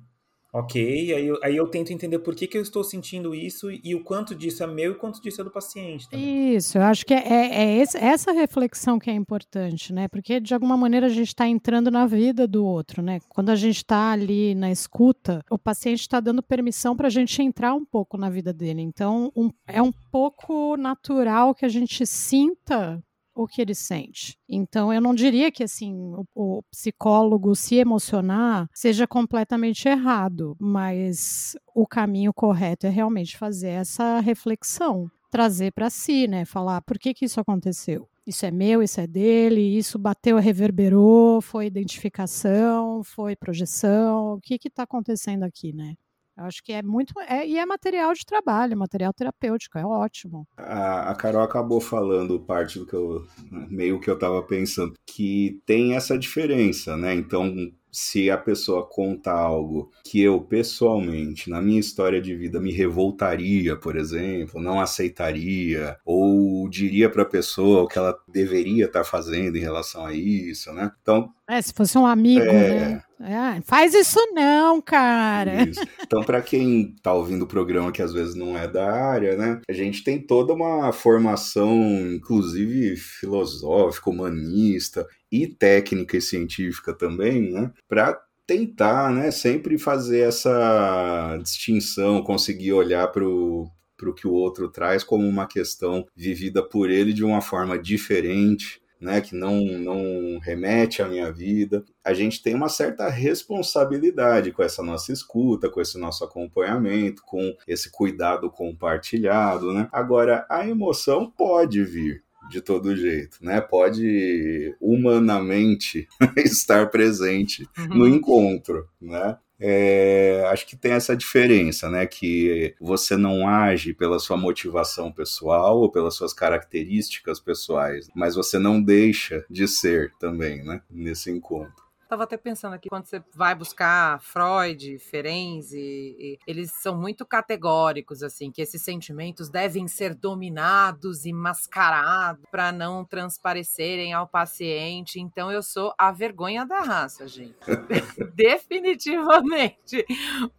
Ok, 0.59 0.81
aí 1.13 1.27
eu, 1.27 1.39
aí 1.43 1.55
eu 1.55 1.67
tento 1.69 1.93
entender 1.93 2.19
por 2.19 2.35
que, 2.35 2.47
que 2.47 2.57
eu 2.57 2.63
estou 2.63 2.83
sentindo 2.83 3.35
isso 3.35 3.71
e 3.71 3.95
o 3.95 4.03
quanto 4.03 4.35
disso 4.35 4.63
é 4.63 4.67
meu 4.67 4.93
e 4.93 4.95
o 4.95 4.99
quanto 4.99 5.21
disso 5.21 5.43
é 5.43 5.45
do 5.45 5.51
paciente. 5.51 6.09
Também. 6.09 6.55
Isso, 6.55 6.79
eu 6.79 6.83
acho 6.83 7.05
que 7.05 7.13
é, 7.13 7.19
é, 7.19 7.79
é 7.83 7.83
essa 7.83 8.33
reflexão 8.33 8.99
que 8.99 9.11
é 9.11 9.13
importante, 9.13 9.93
né? 9.93 10.09
Porque 10.09 10.41
de 10.41 10.55
alguma 10.55 10.75
maneira 10.75 11.09
a 11.09 11.11
gente 11.11 11.29
está 11.29 11.47
entrando 11.47 11.91
na 11.91 12.07
vida 12.07 12.49
do 12.49 12.65
outro, 12.65 13.03
né? 13.03 13.21
Quando 13.29 13.51
a 13.51 13.55
gente 13.55 13.77
está 13.77 14.13
ali 14.13 14.55
na 14.55 14.71
escuta, 14.71 15.45
o 15.51 15.59
paciente 15.59 16.01
está 16.01 16.21
dando 16.21 16.43
permissão 16.43 16.97
para 16.97 17.09
a 17.09 17.11
gente 17.11 17.43
entrar 17.43 17.75
um 17.75 17.85
pouco 17.85 18.17
na 18.17 18.31
vida 18.31 18.51
dele. 18.51 18.81
Então, 18.81 19.31
um, 19.37 19.51
é 19.67 19.83
um 19.83 19.93
pouco 20.11 20.75
natural 20.79 21.55
que 21.55 21.67
a 21.67 21.69
gente 21.69 22.07
sinta 22.07 23.05
o 23.37 23.47
que 23.47 23.61
ele 23.61 23.75
sente. 23.75 24.39
Então, 24.49 24.93
eu 24.93 25.01
não 25.01 25.15
diria 25.15 25.53
que 25.53 25.63
assim 25.63 25.95
o, 25.95 26.25
o, 26.35 26.63
psicólogo 26.71 27.55
se 27.55 27.77
emocionar 27.77 28.69
seja 28.73 29.07
completamente 29.07 29.87
errado, 29.87 30.57
mas 30.59 31.55
o 31.75 31.87
caminho 31.87 32.33
correto 32.33 32.87
é 32.87 32.91
realmente 32.91 33.37
fazer 33.37 33.69
essa 33.69 34.21
reflexão, 34.21 35.11
trazer 35.31 35.73
para 35.73 35.91
si, 35.91 36.27
né? 36.27 36.47
Falar 36.47 36.81
por 36.81 36.99
que, 36.99 37.13
que 37.13 37.27
isso 37.27 37.39
aconteceu. 37.39 38.09
Isso 38.27 38.45
é 38.45 38.51
meu, 38.51 38.83
isso 38.83 39.01
é 39.01 39.07
dele, 39.07 39.61
isso 39.61 39.99
bateu, 39.99 40.39
reverberou, 40.39 41.41
foi 41.41 41.67
identificação, 41.67 43.05
foi 43.05 43.37
projeção, 43.37 44.35
o 44.35 44.41
que 44.41 44.59
está 44.65 44.83
acontecendo 44.83 45.45
aqui, 45.45 45.73
né? 45.73 45.95
Eu 46.37 46.45
acho 46.45 46.63
que 46.63 46.73
é 46.73 46.83
muito. 46.83 47.19
É, 47.21 47.47
e 47.47 47.57
é 47.57 47.65
material 47.65 48.13
de 48.13 48.25
trabalho, 48.25 48.77
material 48.77 49.13
terapêutico, 49.13 49.79
é 49.79 49.87
ótimo. 49.87 50.47
A, 50.57 51.11
a 51.11 51.15
Carol 51.15 51.43
acabou 51.43 51.81
falando 51.81 52.39
parte 52.39 52.79
do 52.79 52.87
que 52.87 52.95
eu. 52.95 53.27
meio 53.71 53.99
que 53.99 54.11
eu 54.11 54.15
estava 54.15 54.43
pensando, 54.43 54.93
que 55.07 55.61
tem 55.65 55.95
essa 55.95 56.19
diferença, 56.19 56.95
né? 56.95 57.15
Então, 57.15 57.55
se 57.91 58.31
a 58.31 58.37
pessoa 58.37 58.87
conta 58.87 59.33
algo 59.33 59.91
que 60.05 60.21
eu 60.21 60.39
pessoalmente, 60.39 61.49
na 61.49 61.63
minha 61.63 61.81
história 61.81 62.21
de 62.21 62.37
vida, 62.37 62.61
me 62.61 62.71
revoltaria, 62.71 63.75
por 63.75 63.97
exemplo, 63.97 64.61
não 64.61 64.79
aceitaria, 64.79 65.97
ou 66.05 66.69
diria 66.69 67.09
para 67.09 67.23
a 67.23 67.27
pessoa 67.27 67.85
o 67.85 67.89
que 67.89 67.97
ela 67.97 68.15
deveria 68.29 68.85
estar 68.85 69.01
tá 69.01 69.05
fazendo 69.05 69.57
em 69.57 69.61
relação 69.61 70.05
a 70.05 70.13
isso, 70.13 70.71
né? 70.75 70.93
Então. 71.01 71.33
É, 71.49 71.63
se 71.63 71.73
fosse 71.73 71.97
um 71.97 72.07
amigo, 72.07 72.45
é... 72.45 72.91
né? 72.91 73.03
É, 73.19 73.63
faz 73.63 73.95
isso 73.95 74.19
não, 74.33 74.81
cara. 74.81 75.63
Isso. 75.63 75.81
Então, 76.03 76.23
para 76.23 76.43
quem 76.43 76.95
tá 77.03 77.15
ouvindo 77.15 77.43
o 77.43 77.49
programa 77.49 77.91
que 77.91 78.03
às 78.03 78.13
vezes 78.13 78.35
não 78.35 78.59
é 78.59 78.69
da 78.69 78.93
área, 78.93 79.37
né? 79.37 79.61
A 79.69 79.73
gente 79.73 80.05
tem 80.05 80.21
toda 80.21 80.53
uma 80.53 80.93
formação, 80.93 81.75
inclusive 82.15 82.95
filosófica, 82.97 84.11
humanista, 84.11 85.07
e 85.31 85.47
técnica 85.47 86.17
e 86.17 86.23
científica 86.23 86.93
também, 86.95 87.53
né, 87.53 87.73
para 87.89 88.21
tentar, 88.47 89.11
né, 89.13 89.31
sempre 89.31 89.77
fazer 89.77 90.21
essa 90.21 91.37
distinção, 91.43 92.23
conseguir 92.23 92.73
olhar 92.73 93.09
para 93.09 93.27
o 93.27 93.69
para 93.99 94.11
o 94.11 94.15
que 94.15 94.29
o 94.29 94.33
outro 94.33 94.69
traz 94.69 95.03
como 95.03 95.27
uma 95.27 95.47
questão 95.47 96.05
vivida 96.15 96.63
por 96.63 96.91
ele 96.91 97.15
de 97.15 97.25
uma 97.25 97.41
forma 97.41 97.79
diferente, 97.79 98.79
né, 99.01 99.21
que 99.21 99.35
não, 99.35 99.61
não 99.65 100.39
remete 100.39 101.03
à 101.03 101.09
minha 101.09 101.31
vida. 101.31 101.85
A 102.05 102.15
gente 102.15 102.43
tem 102.43 102.55
uma 102.55 102.69
certa 102.69 103.09
responsabilidade 103.09 104.53
com 104.53 104.63
essa 104.63 104.83
nossa 104.83 105.13
escuta, 105.13 105.69
com 105.69 105.81
esse 105.81 105.99
nosso 105.99 106.25
acompanhamento, 106.25 107.23
com 107.25 107.55
esse 107.67 107.91
cuidado 107.91 108.51
compartilhado. 108.51 109.73
Né? 109.73 109.89
Agora, 109.93 110.47
a 110.49 110.67
emoção 110.67 111.31
pode 111.31 111.83
vir 111.85 112.25
de 112.49 112.61
todo 112.61 112.97
jeito, 112.97 113.39
né? 113.41 113.61
Pode 113.61 114.75
humanamente 114.81 116.07
estar 116.39 116.89
presente 116.91 117.69
uhum. 117.77 117.89
no 117.89 118.09
encontro, 118.09 118.89
né? 119.01 119.37
É, 119.59 120.47
acho 120.51 120.67
que 120.67 120.77
tem 120.77 120.93
essa 120.93 121.17
diferença, 121.17 121.89
né? 121.89 122.07
Que 122.07 122.75
você 122.81 123.17
não 123.17 123.49
age 123.49 123.95
pela 123.95 124.19
sua 124.19 124.37
motivação 124.37 125.11
pessoal 125.11 125.79
ou 125.79 125.91
pelas 125.91 126.15
suas 126.15 126.33
características 126.33 127.41
pessoais, 127.41 128.09
mas 128.15 128.35
você 128.35 128.59
não 128.59 128.83
deixa 128.83 129.45
de 129.49 129.67
ser 129.67 130.13
também, 130.19 130.63
né? 130.63 130.81
Nesse 130.91 131.31
encontro. 131.31 131.86
Estava 132.07 132.23
até 132.23 132.37
pensando 132.37 132.75
aqui, 132.75 132.89
quando 132.89 133.05
você 133.05 133.21
vai 133.35 133.53
buscar 133.53 134.21
Freud, 134.21 134.97
Ferenczi, 135.01 136.39
eles 136.47 136.71
são 136.71 136.97
muito 136.97 137.27
categóricos, 137.27 138.23
assim, 138.23 138.53
que 138.53 138.63
esses 138.63 138.81
sentimentos 138.81 139.49
devem 139.49 139.89
ser 139.89 140.15
dominados 140.15 141.27
e 141.27 141.33
mascarados 141.33 142.45
para 142.49 142.71
não 142.71 143.05
transparecerem 143.05 144.13
ao 144.13 144.29
paciente. 144.29 145.19
Então, 145.19 145.51
eu 145.51 145.65
sou 145.65 145.93
a 145.99 146.13
vergonha 146.13 146.65
da 146.65 146.81
raça, 146.81 147.27
gente. 147.27 147.57
Definitivamente. 148.37 150.07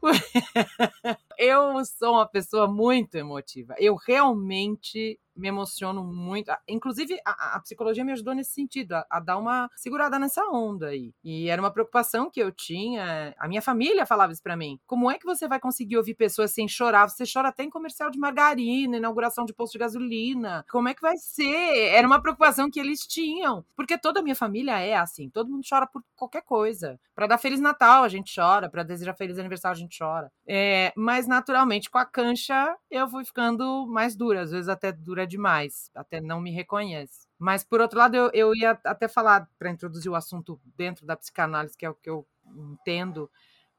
eu 1.38 1.84
sou 1.86 2.14
uma 2.14 2.28
pessoa 2.28 2.68
muito 2.68 3.16
emotiva. 3.16 3.76
Eu 3.78 3.96
realmente 3.96 5.20
me 5.38 5.48
emociono 5.48 6.04
muito. 6.04 6.52
Inclusive, 6.68 7.20
a, 7.26 7.56
a 7.56 7.60
psicologia 7.60 8.04
me 8.04 8.12
ajudou 8.12 8.34
nesse 8.34 8.52
sentido, 8.52 8.94
a, 8.94 9.06
a, 9.10 9.20
dar 9.20 9.38
uma 9.38 9.70
segurada 9.76 10.18
nessa 10.18 10.44
onda 10.46 10.88
aí. 10.88 11.14
E 11.24 11.50
era 11.50 11.62
uma 11.62 11.72
preocupação 11.72 12.30
que 12.30 12.42
eu 12.42 12.52
tinha. 12.52 13.36
A 13.38 13.48
minha 13.48 13.62
família 13.62 14.06
falava 14.06 14.34
isso 14.34 14.42
pra 14.42 14.58
mim. 14.58 14.80
Como 14.86 15.10
é 15.10 15.18
que 15.18 15.26
você 15.26 15.48
vai 15.48 15.60
conseguir 15.60 15.98
ouvir 15.98 16.16
pessoas 16.16 16.52
sem 16.52 16.68
chorar? 16.68 17.08
Você 17.08 17.24
chora 17.32 17.50
até 17.50 17.64
em 17.64 17.70
comercial 17.70 18.10
de 18.10 18.20
margarina, 18.20 18.98
inauguração 18.98 19.46
de 19.46 19.54
posto 19.54 19.74
de 19.74 19.80
gasolina. 19.80 20.66
Como 20.70 20.90
é 20.90 20.94
que 20.94 21.02
vai 21.02 21.18
ser? 21.18 21.90
Era 21.90 22.08
uma 22.08 22.22
preocupação 22.22 22.70
que 22.70 22.80
eles 22.80 23.06
tinham. 23.06 23.64
Porque 23.76 23.98
toda 23.98 24.20
a 24.20 24.24
minha 24.24 24.36
família 24.36 24.80
é 24.80 24.96
assim. 24.96 25.30
Todo 25.30 25.50
mundo 25.50 25.66
chora 25.68 25.86
por 25.88 26.04
qualquer 26.16 26.42
coisa. 26.42 27.00
Para 27.16 27.28
dar 27.28 27.38
Feliz 27.38 27.60
Natal, 27.60 28.04
a 28.04 28.10
gente 28.10 28.34
chora. 28.34 28.70
Para 28.70 28.84
desejar 28.84 29.14
Feliz 29.14 29.38
Aniversário, 29.38 29.78
a 29.78 29.80
gente 29.80 29.98
chora. 29.98 30.32
É, 30.48 30.92
mas, 30.96 31.27
naturalmente, 31.28 31.90
com 31.90 31.98
a 31.98 32.06
cancha, 32.06 32.76
eu 32.90 33.08
fui 33.10 33.24
ficando 33.26 33.86
mais 33.88 34.16
dura. 34.16 34.42
Às 34.42 34.52
vezes 34.52 34.70
até 34.70 34.92
dura 34.92 35.28
demais, 35.28 35.92
até 35.96 36.22
não 36.22 36.40
me 36.42 36.52
reconhece. 36.52 37.28
Mas, 37.38 37.64
por 37.64 37.82
outro 37.82 38.00
lado, 38.00 38.16
eu, 38.16 38.32
eu 38.34 38.56
ia 38.56 38.72
até 38.84 39.08
falar, 39.08 39.48
para 39.60 39.70
introduzir 39.70 40.12
o 40.12 40.16
assunto 40.16 40.60
dentro 40.76 41.06
da 41.06 41.16
psicanálise, 41.16 41.78
que 41.78 41.86
é 41.86 41.90
o 41.90 41.96
que 41.96 42.10
eu 42.10 42.26
entendo, 42.46 43.30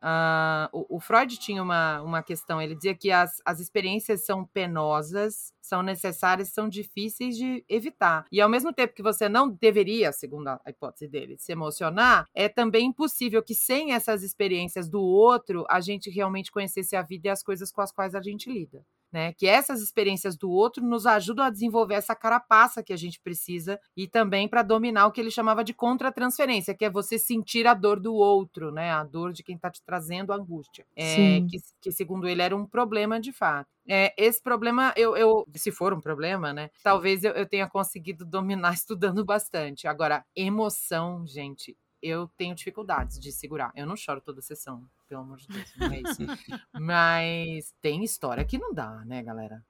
Uh, 0.03 0.69
o, 0.73 0.97
o, 0.97 1.01
Freud 1.01 1.37
tinha 1.39 1.63
uma, 1.63 2.01
uma 2.03 2.23
questão, 2.23 2.63
ele 2.63 2.75
dizia 2.75 2.95
que 2.95 3.11
as, 3.11 3.43
as 3.45 3.59
experiências 3.59 4.25
são 4.25 4.45
penosas, 4.45 5.53
são 5.61 5.83
necessárias, 5.83 6.51
são 6.51 6.69
difíceis 6.69 7.37
de 7.37 7.65
evitar. 7.69 8.25
E 8.31 8.41
ao 8.41 8.49
mesmo 8.49 8.73
tempo 8.73 8.95
que 8.95 9.03
você 9.03 9.29
não 9.29 9.49
deveria, 9.49 10.13
segundo 10.13 10.49
a 10.49 10.61
hipótese 10.69 11.09
dele, 11.09 11.37
se 11.39 11.51
emocionar, 11.51 12.27
é 12.33 12.49
também 12.49 12.87
impossível 12.87 13.43
que 13.43 13.55
sem 13.55 13.93
essas 13.93 14.23
experiências 14.23 14.89
do 14.89 15.01
outro, 15.01 15.65
a 15.69 15.81
gente 15.81 16.11
realmente 16.11 16.53
conhecesse 16.53 16.95
a 16.95 17.03
vida 17.03 17.29
e 17.29 17.31
as 17.31 17.43
coisas 17.43 17.73
com 17.73 17.81
as 17.81 17.91
quais 17.91 18.15
a 18.15 18.23
gente 18.23 18.51
lida 18.51 18.85
né? 19.13 19.33
Que 19.33 19.47
essas 19.47 19.81
experiências 19.81 20.37
do 20.37 20.51
outro 20.51 20.85
nos 20.85 21.07
ajudam 21.07 21.45
a 21.45 21.51
desenvolver 21.51 21.95
essa 21.95 22.15
carapaça 22.15 22.83
que 22.83 22.93
a 22.93 22.97
gente 22.97 23.21
precisa 23.21 23.81
e 23.97 24.07
também 24.07 24.49
para 24.49 24.63
dominar 24.63 25.07
o 25.07 25.13
que 25.13 25.21
ele 25.21 25.31
chamava 25.31 25.65
de 25.65 25.73
contra-transferência, 25.73 26.75
que 26.75 26.85
é 26.85 26.91
você 26.91 27.19
sentir 27.19 27.67
a 27.67 27.75
dor 27.75 27.99
do 28.01 28.15
outro, 28.15 28.71
né? 28.71 28.91
A 28.91 29.05
dor 29.05 29.33
de 29.33 29.43
quem 29.43 29.57
está 29.57 29.71
te 29.71 29.83
trazendo 29.85 30.33
a 30.33 30.37
angústia. 30.37 30.87
É, 30.95 31.41
que, 31.49 31.59
que, 31.81 31.93
segundo 31.93 32.29
ele, 32.29 32.43
era 32.43 32.57
um 32.57 32.67
problema 32.67 33.21
de 33.21 33.33
fato. 33.33 33.69
É, 33.89 34.13
esse 34.19 34.43
problema, 34.43 34.93
eu, 34.97 35.17
eu, 35.17 35.47
se 35.57 35.73
for 35.73 35.95
um 35.95 36.01
problema, 36.01 36.53
né? 36.53 36.71
Talvez 36.83 37.25
eu, 37.25 37.33
eu 37.33 37.47
tenha 37.47 37.69
conseguido 37.69 38.25
dominar 38.25 38.73
estudando 38.75 39.25
bastante. 39.25 39.89
Agora, 39.89 40.25
emoção, 40.37 41.27
gente, 41.27 41.77
eu 42.03 42.29
tenho 42.37 42.55
dificuldades 42.55 43.19
de 43.19 43.33
segurar. 43.33 43.73
Eu 43.75 43.87
não 43.87 43.97
choro 43.97 44.21
toda 44.21 44.43
sessão, 44.43 44.85
pelo 45.09 45.23
amor 45.23 45.39
de 45.39 45.49
Deus, 45.49 45.73
não 45.77 45.93
é 45.93 46.01
isso. 46.01 46.23
Mas 46.79 47.75
tem 47.81 48.05
história 48.05 48.45
que 48.45 48.59
não 48.59 48.73
dá, 48.73 49.05
né, 49.05 49.23
galera? 49.23 49.65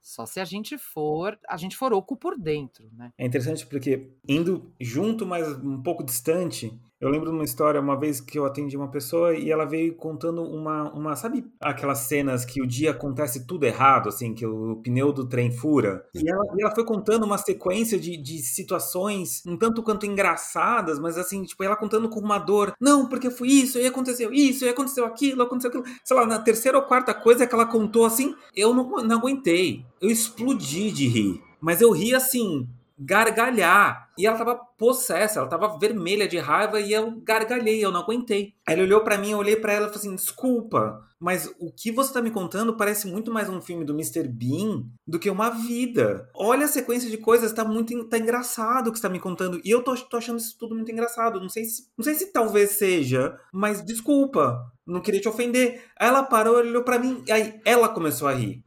Só 0.00 0.24
se 0.24 0.40
a 0.40 0.44
gente 0.44 0.78
for, 0.78 1.38
a 1.46 1.56
gente 1.56 1.76
for 1.76 1.92
oco 1.92 2.16
por 2.16 2.38
dentro, 2.38 2.88
né? 2.92 3.12
É 3.18 3.26
interessante 3.26 3.66
porque 3.66 4.10
indo 4.26 4.72
junto, 4.80 5.26
mas 5.26 5.46
um 5.62 5.82
pouco 5.82 6.02
distante, 6.02 6.80
eu 7.00 7.08
lembro 7.08 7.30
de 7.30 7.34
uma 7.34 7.44
história, 7.44 7.80
uma 7.80 7.98
vez 7.98 8.20
que 8.20 8.38
eu 8.38 8.44
atendi 8.44 8.76
uma 8.76 8.90
pessoa 8.90 9.34
e 9.34 9.50
ela 9.50 9.64
veio 9.64 9.94
contando 9.94 10.42
uma, 10.42 10.92
uma 10.92 11.16
sabe 11.16 11.46
aquelas 11.58 12.00
cenas 12.00 12.44
que 12.44 12.60
o 12.60 12.66
dia 12.66 12.90
acontece 12.90 13.46
tudo 13.46 13.64
errado, 13.64 14.08
assim, 14.08 14.34
que 14.34 14.44
o 14.44 14.76
pneu 14.76 15.10
do 15.10 15.26
trem 15.26 15.50
fura? 15.50 16.04
E 16.14 16.28
ela, 16.28 16.44
e 16.56 16.62
ela 16.62 16.74
foi 16.74 16.84
contando 16.84 17.24
uma 17.24 17.38
sequência 17.38 17.98
de, 17.98 18.16
de 18.18 18.38
situações 18.38 19.42
um 19.46 19.56
tanto 19.56 19.82
quanto 19.82 20.04
engraçadas, 20.04 20.98
mas 20.98 21.16
assim, 21.16 21.42
tipo, 21.44 21.64
ela 21.64 21.76
contando 21.76 22.08
com 22.08 22.20
uma 22.20 22.38
dor. 22.38 22.74
Não, 22.78 23.08
porque 23.08 23.30
foi 23.30 23.48
isso, 23.48 23.78
e 23.78 23.86
aconteceu 23.86 24.32
isso, 24.32 24.64
e 24.64 24.68
aconteceu 24.68 25.06
aquilo, 25.06 25.42
aconteceu 25.42 25.70
aquilo. 25.70 25.84
Sei 26.04 26.16
lá, 26.16 26.26
na 26.26 26.38
terceira 26.38 26.76
ou 26.76 26.84
quarta 26.84 27.14
coisa 27.14 27.46
que 27.46 27.54
ela 27.54 27.66
contou 27.66 28.04
assim, 28.04 28.34
eu 28.54 28.74
não, 28.74 28.84
não 29.02 29.16
aguentei. 29.16 29.86
Eu 30.00 30.10
explodi 30.10 30.90
de 30.90 31.06
rir. 31.06 31.42
Mas 31.60 31.80
eu 31.80 31.90
ri 31.90 32.14
assim, 32.14 32.66
gargalhar. 33.00 34.10
E 34.18 34.26
ela 34.26 34.36
tava 34.36 34.54
possessa, 34.54 35.40
ela 35.40 35.48
tava 35.48 35.78
vermelha 35.78 36.28
de 36.28 36.38
raiva 36.38 36.78
e 36.80 36.92
eu 36.92 37.20
gargalhei, 37.22 37.82
eu 37.82 37.90
não 37.90 38.00
aguentei. 38.00 38.54
Ela 38.68 38.82
olhou 38.82 39.00
para 39.00 39.16
mim, 39.16 39.30
eu 39.30 39.38
olhei 39.38 39.56
para 39.56 39.72
ela 39.72 39.86
e 39.86 39.88
falei 39.88 39.98
assim: 40.00 40.14
"Desculpa, 40.14 41.02
mas 41.18 41.52
o 41.58 41.70
que 41.70 41.90
você 41.92 42.12
tá 42.12 42.22
me 42.22 42.30
contando 42.30 42.76
parece 42.76 43.06
muito 43.06 43.30
mais 43.30 43.48
um 43.48 43.60
filme 43.60 43.84
do 43.84 43.94
Mr. 43.94 44.26
Bean 44.26 44.84
do 45.06 45.18
que 45.18 45.28
uma 45.28 45.50
vida. 45.50 46.28
Olha 46.34 46.64
a 46.64 46.68
sequência 46.68 47.10
de 47.10 47.18
coisas, 47.18 47.52
tá 47.52 47.64
muito 47.64 48.04
tá 48.04 48.18
engraçado 48.18 48.88
o 48.88 48.92
que 48.92 48.98
você 48.98 49.02
tá 49.02 49.08
me 49.08 49.20
contando. 49.20 49.60
E 49.64 49.70
eu 49.70 49.82
tô, 49.82 49.94
tô 49.96 50.16
achando 50.16 50.38
isso 50.38 50.56
tudo 50.58 50.74
muito 50.74 50.90
engraçado. 50.90 51.40
Não 51.40 51.48
sei 51.48 51.64
se, 51.64 51.84
não 51.96 52.04
sei 52.04 52.14
se 52.14 52.32
talvez 52.32 52.70
seja, 52.70 53.38
mas 53.52 53.84
desculpa, 53.84 54.70
não 54.86 55.00
queria 55.00 55.20
te 55.20 55.28
ofender. 55.28 55.84
Aí 55.98 56.08
ela 56.08 56.22
parou, 56.22 56.56
olhou 56.56 56.82
para 56.82 56.98
mim, 56.98 57.22
aí 57.30 57.60
ela 57.64 57.88
começou 57.88 58.26
a 58.26 58.32
rir. 58.32 58.64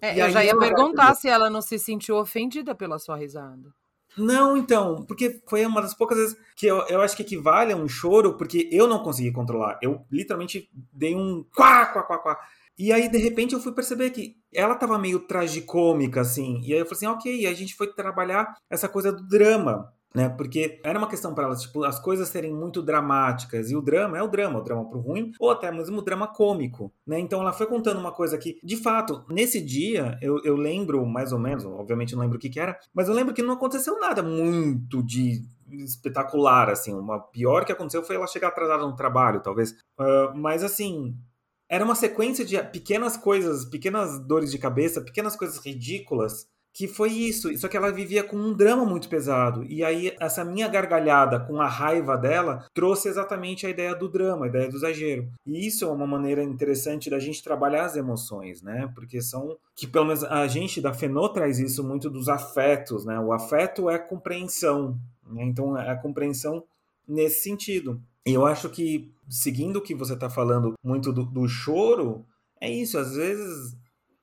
É, 0.00 0.20
eu 0.20 0.30
já 0.30 0.44
ia 0.44 0.56
perguntar 0.58 1.14
se 1.14 1.28
ela 1.28 1.48
não 1.48 1.62
se 1.62 1.78
sentiu 1.78 2.16
ofendida 2.16 2.74
pela 2.74 2.98
sua 2.98 3.16
risada. 3.16 3.72
Não, 4.16 4.56
então, 4.56 5.04
porque 5.06 5.40
foi 5.48 5.64
uma 5.64 5.80
das 5.80 5.94
poucas 5.94 6.18
vezes 6.18 6.36
que 6.54 6.66
eu, 6.66 6.86
eu 6.88 7.00
acho 7.00 7.16
que 7.16 7.22
equivale 7.22 7.72
a 7.72 7.76
um 7.76 7.88
choro, 7.88 8.36
porque 8.36 8.68
eu 8.70 8.86
não 8.86 9.02
consegui 9.02 9.32
controlar. 9.32 9.78
Eu 9.80 10.04
literalmente 10.10 10.68
dei 10.92 11.14
um 11.14 11.44
quá, 11.54 11.86
quá, 11.86 12.02
quá, 12.02 12.18
quá. 12.18 12.38
E 12.78 12.92
aí, 12.92 13.08
de 13.08 13.18
repente, 13.18 13.54
eu 13.54 13.60
fui 13.60 13.72
perceber 13.72 14.10
que 14.10 14.36
ela 14.52 14.74
tava 14.74 14.98
meio 14.98 15.20
tragicômica, 15.20 16.20
assim. 16.20 16.60
E 16.64 16.72
aí 16.72 16.80
eu 16.80 16.86
falei 16.86 16.96
assim, 16.96 17.06
ok, 17.06 17.34
e 17.34 17.46
aí 17.46 17.52
a 17.52 17.56
gente 17.56 17.74
foi 17.74 17.86
trabalhar 17.86 18.54
essa 18.68 18.88
coisa 18.88 19.12
do 19.12 19.26
drama 19.26 19.92
né? 20.14 20.28
Porque 20.28 20.80
era 20.84 20.98
uma 20.98 21.08
questão 21.08 21.34
para 21.34 21.44
elas, 21.44 21.62
tipo, 21.62 21.84
as 21.84 21.98
coisas 21.98 22.28
serem 22.28 22.52
muito 22.52 22.82
dramáticas 22.82 23.70
e 23.70 23.76
o 23.76 23.82
drama 23.82 24.18
é 24.18 24.22
o 24.22 24.28
drama, 24.28 24.58
o 24.58 24.62
drama 24.62 24.88
pro 24.88 25.00
ruim 25.00 25.32
ou 25.38 25.50
até 25.50 25.70
mesmo 25.70 25.98
o 25.98 26.02
drama 26.02 26.26
cômico, 26.26 26.92
né? 27.06 27.18
Então 27.18 27.40
ela 27.40 27.52
foi 27.52 27.66
contando 27.66 27.98
uma 27.98 28.12
coisa 28.12 28.36
que, 28.38 28.58
de 28.62 28.76
fato, 28.76 29.24
nesse 29.28 29.60
dia 29.60 30.18
eu, 30.20 30.40
eu 30.44 30.56
lembro 30.56 31.04
mais 31.06 31.32
ou 31.32 31.38
menos, 31.38 31.64
obviamente 31.64 32.14
não 32.14 32.22
lembro 32.22 32.36
o 32.36 32.40
que 32.40 32.50
que 32.50 32.60
era, 32.60 32.78
mas 32.94 33.08
eu 33.08 33.14
lembro 33.14 33.34
que 33.34 33.42
não 33.42 33.54
aconteceu 33.54 33.98
nada 33.98 34.22
muito 34.22 35.02
de 35.02 35.42
espetacular, 35.70 36.68
assim. 36.68 36.92
Uma 36.92 37.18
pior 37.18 37.64
que 37.64 37.72
aconteceu 37.72 38.02
foi 38.02 38.16
ela 38.16 38.26
chegar 38.26 38.48
atrasada 38.48 38.86
no 38.86 38.94
trabalho, 38.94 39.40
talvez. 39.42 39.72
Uh, 39.98 40.36
mas 40.36 40.62
assim, 40.62 41.16
era 41.68 41.84
uma 41.84 41.94
sequência 41.94 42.44
de 42.44 42.62
pequenas 42.64 43.16
coisas, 43.16 43.64
pequenas 43.64 44.18
dores 44.18 44.50
de 44.50 44.58
cabeça, 44.58 45.00
pequenas 45.00 45.34
coisas 45.34 45.58
ridículas 45.64 46.46
que 46.72 46.88
foi 46.88 47.10
isso, 47.10 47.54
só 47.58 47.68
que 47.68 47.76
ela 47.76 47.92
vivia 47.92 48.24
com 48.24 48.36
um 48.36 48.54
drama 48.54 48.84
muito 48.84 49.08
pesado. 49.08 49.62
E 49.64 49.84
aí, 49.84 50.16
essa 50.18 50.42
minha 50.42 50.66
gargalhada 50.68 51.38
com 51.38 51.60
a 51.60 51.68
raiva 51.68 52.16
dela 52.16 52.66
trouxe 52.72 53.08
exatamente 53.08 53.66
a 53.66 53.70
ideia 53.70 53.94
do 53.94 54.08
drama, 54.08 54.46
a 54.46 54.48
ideia 54.48 54.70
do 54.70 54.76
exagero. 54.76 55.28
E 55.46 55.66
isso 55.66 55.84
é 55.84 55.88
uma 55.88 56.06
maneira 56.06 56.42
interessante 56.42 57.10
da 57.10 57.18
gente 57.18 57.42
trabalhar 57.42 57.84
as 57.84 57.96
emoções, 57.96 58.62
né? 58.62 58.90
Porque 58.94 59.20
são. 59.20 59.58
Que 59.76 59.86
pelo 59.86 60.06
menos 60.06 60.24
a 60.24 60.46
gente 60.46 60.80
da 60.80 60.94
Fenô 60.94 61.28
traz 61.28 61.58
isso 61.58 61.84
muito 61.84 62.08
dos 62.08 62.28
afetos, 62.28 63.04
né? 63.04 63.20
O 63.20 63.32
afeto 63.32 63.90
é 63.90 63.98
compreensão. 63.98 64.98
Né? 65.26 65.44
Então, 65.44 65.76
é 65.76 65.90
a 65.90 65.96
compreensão 65.96 66.64
nesse 67.06 67.42
sentido. 67.42 68.00
E 68.24 68.32
eu 68.32 68.46
acho 68.46 68.70
que, 68.70 69.12
seguindo 69.28 69.76
o 69.76 69.82
que 69.82 69.94
você 69.94 70.14
está 70.14 70.30
falando 70.30 70.74
muito 70.82 71.12
do, 71.12 71.24
do 71.24 71.46
choro, 71.46 72.24
é 72.58 72.70
isso. 72.70 72.96
Às 72.96 73.14
vezes 73.14 73.76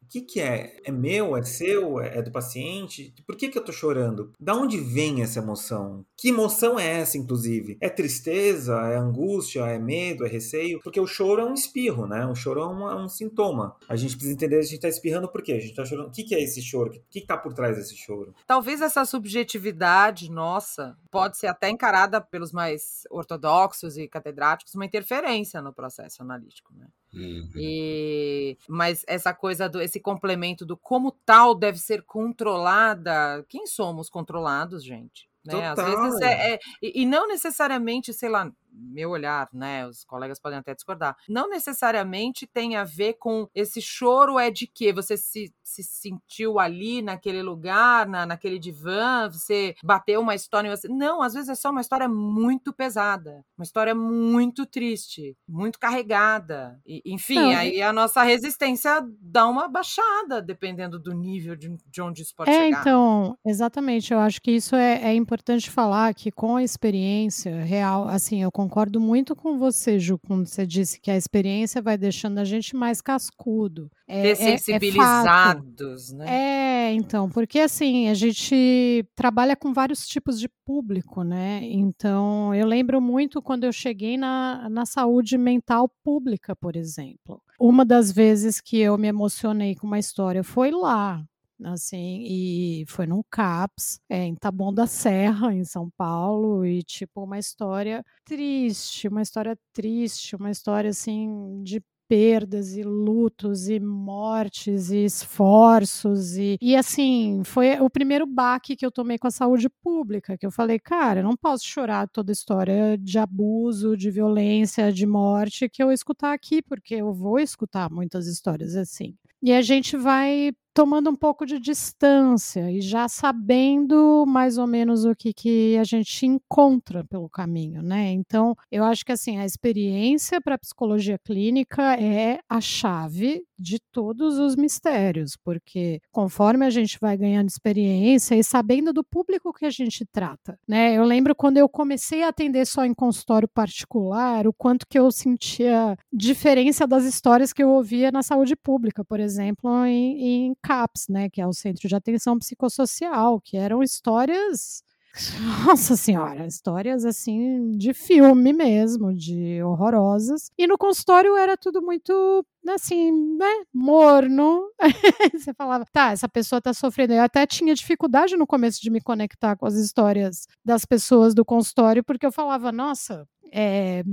que, 0.10 0.22
que 0.22 0.42
é? 0.42 0.78
É 0.84 0.92
meu? 0.92 1.38
É 1.38 1.44
seu? 1.44 2.00
É, 2.00 2.18
é 2.18 2.22
do 2.22 2.32
paciente? 2.32 3.14
Por 3.26 3.36
que, 3.36 3.50
que 3.50 3.58
eu 3.58 3.64
tô 3.64 3.72
chorando? 3.72 4.34
Da 4.40 4.56
onde 4.56 4.78
vem 4.78 5.22
essa 5.22 5.40
emoção? 5.40 6.06
Que 6.18 6.30
emoção 6.30 6.80
é 6.80 7.00
essa, 7.00 7.18
inclusive? 7.18 7.78
É 7.80 7.90
tristeza? 7.90 8.76
É 8.88 8.98
angústia? 8.98 9.66
É 9.68 9.78
medo? 9.78 10.26
É 10.26 10.30
receio? 10.30 10.80
Porque 10.84 11.00
o 11.00 11.08
choro 11.08 11.42
é 11.42 11.46
um 11.46 11.54
espirro, 11.54 12.08
né? 12.08 12.26
O 12.26 12.36
choro 12.36 12.62
é 12.62 12.68
um, 12.68 12.90
é 12.90 12.96
um 12.96 13.08
sintoma. 13.08 13.76
A 13.88 13.96
gente 13.96 14.16
precisa 14.16 14.34
entender 14.34 14.58
a 14.58 14.62
gente 14.62 14.80
tá 14.80 14.90
espirrando 14.90 15.30
por 15.30 15.44
quê? 15.44 15.54
A 15.54 15.60
gente 15.60 15.76
tá 15.76 15.86
chorando. 15.86 16.08
O 16.08 16.12
que, 16.12 16.24
que 16.24 16.36
é 16.36 16.42
esse 16.42 16.62
choro? 16.62 16.90
O 16.90 16.94
que, 17.10 17.22
que 17.22 17.28
tá 17.28 17.38
por 17.38 17.54
trás 17.54 17.78
desse 17.78 17.96
choro? 17.96 18.34
Talvez 18.48 18.82
essa 18.82 19.06
subjetividade 19.06 20.32
nossa 20.32 20.98
pode 21.12 21.38
ser 21.38 21.48
até 21.48 21.70
encarada 21.70 22.20
pelos 22.20 22.52
mais 22.52 23.04
ortodoxos 23.10 23.98
e 23.98 24.08
catedráticos 24.08 24.74
uma 24.74 24.86
interferência 24.86 25.62
no 25.62 25.74
processo 25.74 26.22
analítico, 26.24 26.74
né? 26.74 26.88
Uhum. 27.14 27.50
E, 27.56 28.58
mas 28.68 29.04
essa 29.08 29.34
coisa 29.34 29.68
do 29.68 29.82
esse 29.82 30.00
complemento 30.00 30.66
do 30.66 30.78
como 30.78 31.12
tal 31.26 31.56
deve 31.56 31.80
ser 31.80 32.04
controlada. 32.04 33.44
Quem 33.50 33.66
somos 33.66 34.10
controlados, 34.10 34.84
gente? 34.84 35.30
Né? 35.46 35.68
Às 35.70 35.78
vezes 35.78 36.22
é, 36.22 36.54
é, 36.54 36.60
e 36.82 37.06
não 37.06 37.28
necessariamente, 37.28 38.14
sei 38.14 38.30
lá, 38.30 38.52
meu 38.80 39.12
olhar, 39.12 39.48
né? 39.54 39.88
Os 39.88 40.04
colegas 40.04 40.40
podem 40.40 40.60
até 40.60 40.74
discordar. 40.74 41.16
Não 41.28 41.50
necessariamente 41.50 42.48
tem 42.48 42.76
a 42.76 42.84
ver 42.84 43.14
com 43.14 43.48
esse 43.54 43.82
choro 43.82 44.40
é 44.40 44.50
de 44.50 44.66
que 44.66 44.92
você 44.94 45.18
se, 45.18 45.54
se 45.64 45.84
sentiu 45.84 46.60
ali 46.60 47.02
naquele 47.02 47.42
lugar, 47.42 48.08
na, 48.08 48.26
naquele 48.26 48.58
divã, 48.58 49.30
você 49.30 49.76
bateu 49.84 50.22
uma 50.22 50.36
história. 50.36 50.76
Você... 50.76 50.88
Não, 50.88 51.22
às 51.22 51.34
vezes 51.34 51.50
é 51.50 51.56
só 51.56 51.70
uma 51.70 51.82
história 51.82 52.08
muito 52.08 52.74
pesada, 52.74 53.44
uma 53.58 53.64
história 53.64 53.94
muito 53.94 54.66
triste, 54.66 55.38
muito 55.48 55.78
carregada. 55.78 56.80
E, 56.86 57.02
enfim, 57.06 57.36
Não, 57.36 57.58
aí 57.58 57.82
a 57.82 57.94
nossa 57.94 58.24
resistência 58.24 59.06
dá 59.22 59.48
uma 59.48 59.68
baixada, 59.68 60.42
dependendo 60.42 60.98
do 61.00 61.14
nível 61.14 61.56
de, 61.56 61.76
de 61.86 62.02
onde 62.02 62.22
isso 62.22 62.34
pode 62.36 62.50
é, 62.50 62.66
chegar. 62.66 62.82
Então, 62.82 63.38
exatamente. 63.46 64.14
Eu 64.14 64.20
acho 64.20 64.42
que 64.42 64.52
isso 64.52 64.76
é, 64.76 65.04
é 65.04 65.14
importante 65.14 65.70
falar 65.70 66.14
que 66.14 66.32
com 66.32 66.56
a 66.56 66.64
experiência 66.64 67.62
real, 67.64 68.08
assim, 68.08 68.42
eu 68.42 68.52
concordo 68.52 68.69
muito 69.00 69.36
com 69.36 69.58
você, 69.58 70.00
Ju, 70.00 70.18
quando 70.20 70.46
você 70.46 70.66
disse 70.66 71.00
que 71.00 71.10
a 71.12 71.18
experiência 71.18 71.82
vai 71.82 71.98
deixando 71.98 72.38
a 72.38 72.44
gente 72.44 72.76
mais 72.76 73.02
cascudo. 73.02 73.90
É, 74.08 74.24
Dessensibilizados, 74.24 76.12
é, 76.12 76.14
é 76.14 76.18
né? 76.18 76.26
É, 76.30 76.94
então, 76.94 77.30
porque 77.30 77.60
assim, 77.60 78.08
a 78.08 78.14
gente 78.14 79.06
trabalha 79.16 79.56
com 79.56 79.74
vários 79.74 80.08
tipos 80.08 80.40
de 80.40 80.50
público, 80.66 81.24
né? 81.24 81.62
Então, 81.64 82.54
eu 82.56 82.66
lembro 82.66 83.02
muito 83.02 83.42
quando 83.42 83.64
eu 83.64 83.72
cheguei 83.72 84.18
na, 84.18 84.68
na 84.70 84.86
saúde 84.86 85.38
mental 85.38 85.90
pública, 86.04 86.56
por 86.56 86.76
exemplo. 86.76 87.42
Uma 87.60 87.84
das 87.84 88.12
vezes 88.12 88.62
que 88.62 88.78
eu 88.78 88.98
me 88.98 89.08
emocionei 89.08 89.76
com 89.76 89.86
uma 89.86 90.00
história 90.00 90.44
foi 90.44 90.72
lá, 90.72 91.24
assim, 91.64 92.24
e 92.26 92.86
foi 92.88 93.06
num 93.06 93.22
CAPS, 93.30 94.00
é, 94.10 94.24
em 94.24 94.36
Taboão 94.36 94.74
da 94.74 94.88
Serra, 94.88 95.54
em 95.54 95.64
São 95.64 95.90
Paulo, 95.98 96.66
e 96.66 96.84
tipo, 96.84 97.24
uma 97.24 97.40
história 97.40 98.04
triste, 98.26 99.08
uma 99.08 99.22
história 99.22 99.58
triste, 99.74 100.36
uma 100.36 100.52
história 100.52 100.90
assim 100.90 101.62
de 101.64 101.82
perdas 102.08 102.76
e 102.76 102.82
lutos 102.82 103.70
e 103.70 103.80
mortes 103.80 104.90
e 104.90 105.06
esforços 105.06 106.36
e, 106.38 106.58
e 106.60 106.76
assim 106.76 107.44
foi 107.44 107.80
o 107.80 107.88
primeiro 107.88 108.26
baque 108.26 108.76
que 108.76 108.84
eu 108.84 108.90
tomei 108.92 109.20
com 109.20 109.28
a 109.28 109.32
saúde 109.32 109.70
pública 109.70 110.36
que 110.36 110.44
eu 110.44 110.50
falei 110.50 110.80
cara 110.80 111.20
eu 111.20 111.24
não 111.24 111.38
posso 111.38 111.68
chorar 111.68 112.08
toda 112.10 112.32
história 112.32 112.98
de 112.98 113.20
abuso 113.20 113.96
de 113.96 114.10
violência 114.10 114.92
de 114.92 115.06
morte 115.06 115.70
que 115.70 115.84
eu 115.84 115.92
escutar 115.92 116.34
aqui 116.34 116.64
porque 116.64 116.96
eu 116.96 117.14
vou 117.14 117.40
escutar 117.40 117.92
muitas 117.92 118.28
histórias 118.28 118.76
assim. 118.76 119.16
E 119.42 119.54
a 119.54 119.62
gente 119.62 119.96
vai 119.96 120.52
tomando 120.74 121.10
um 121.10 121.16
pouco 121.16 121.46
de 121.46 121.60
distância 121.60 122.72
e 122.72 122.82
já 122.82 123.08
sabendo 123.08 124.26
mais 124.28 124.58
ou 124.58 124.68
menos 124.68 125.06
o 125.06 125.16
que, 125.16 125.34
que 125.34 125.78
a 125.78 125.84
gente 125.84 126.26
encontra 126.26 127.04
pelo 127.06 127.30
caminho, 127.30 127.82
né? 127.82 128.12
Então, 128.12 128.56
eu 128.72 128.84
acho 128.84 129.06
que 129.06 129.12
assim, 129.12 129.38
a 129.38 129.46
experiência 129.46 130.40
para 130.42 130.56
a 130.56 130.60
psicologia 130.60 131.18
clínica 131.18 131.96
é 131.96 132.40
a 132.48 132.62
chave 132.62 133.44
de 133.58 133.78
todos 133.92 134.40
os 134.40 134.56
mistérios, 134.56 135.36
porque 135.44 136.00
conforme 136.12 136.66
a 136.66 136.70
gente 136.70 136.98
vai 137.00 137.18
ganhando 137.18 137.50
experiência 137.50 138.36
e 138.36 138.44
sabendo 138.44 138.94
do 138.94 139.04
público 139.04 139.54
que 139.54 139.66
a 139.66 139.70
gente 139.70 140.06
trata, 140.06 140.58
né? 140.68 140.94
Eu 140.96 141.04
lembro 141.04 141.36
quando 141.36 141.58
eu 141.58 141.68
comecei 141.68 142.24
a 142.24 142.30
atender 142.30 142.66
só 142.66 142.86
em 142.86 142.94
consultório 142.94 143.48
particular, 143.48 144.48
o 144.48 144.54
quanto 144.54 144.88
que 144.88 144.98
eu 144.98 145.12
sentia 145.12 145.98
diferença 146.12 146.88
das 146.88 147.04
histórias 147.04 147.52
que 147.52 147.62
eu 147.62 147.70
ouvia 147.70 148.12
na 148.12 148.24
saúde 148.24 148.56
pública, 148.56 149.04
por 149.04 149.20
exemplo, 149.20 149.86
em, 149.86 150.48
em 150.48 150.56
CAPS, 150.64 151.08
né, 151.10 151.30
que 151.30 151.42
é 151.42 151.48
o 151.48 151.54
Centro 151.54 151.88
de 151.88 151.96
Atenção 151.96 152.38
Psicossocial, 152.38 153.40
que 153.42 153.58
eram 153.58 153.82
histórias 153.84 154.84
nossa 155.66 155.96
senhora, 155.96 156.46
histórias 156.46 157.04
assim 157.04 157.72
de 157.78 157.94
filme 157.94 158.54
mesmo, 158.54 159.14
de 159.14 159.62
horrorosas. 159.64 160.52
E 160.58 160.68
no 160.68 160.78
consultório 160.78 161.36
era 161.36 161.58
tudo 161.58 161.82
muito 161.82 162.46
assim, 162.68 163.12
né, 163.38 163.64
morno. 163.74 164.70
Você 165.34 165.54
falava, 165.54 165.86
tá, 165.92 166.12
essa 166.12 166.30
pessoa 166.30 166.62
tá 166.62 166.74
sofrendo. 166.74 167.14
Eu 167.14 167.24
até 167.24 167.46
tinha 167.46 167.74
dificuldade 167.74 168.38
no 168.38 168.46
começo 168.46 168.82
de 168.82 168.90
me 168.90 169.02
conectar 169.02 169.56
com 169.56 169.66
as 169.66 169.76
histórias 169.76 170.46
das 170.64 170.86
pessoas 170.86 171.34
do 171.34 171.44
consultório, 171.44 172.04
porque 172.04 172.26
eu 172.26 172.32
falava, 172.32 172.72
nossa, 172.72 173.28
é, 173.52 174.04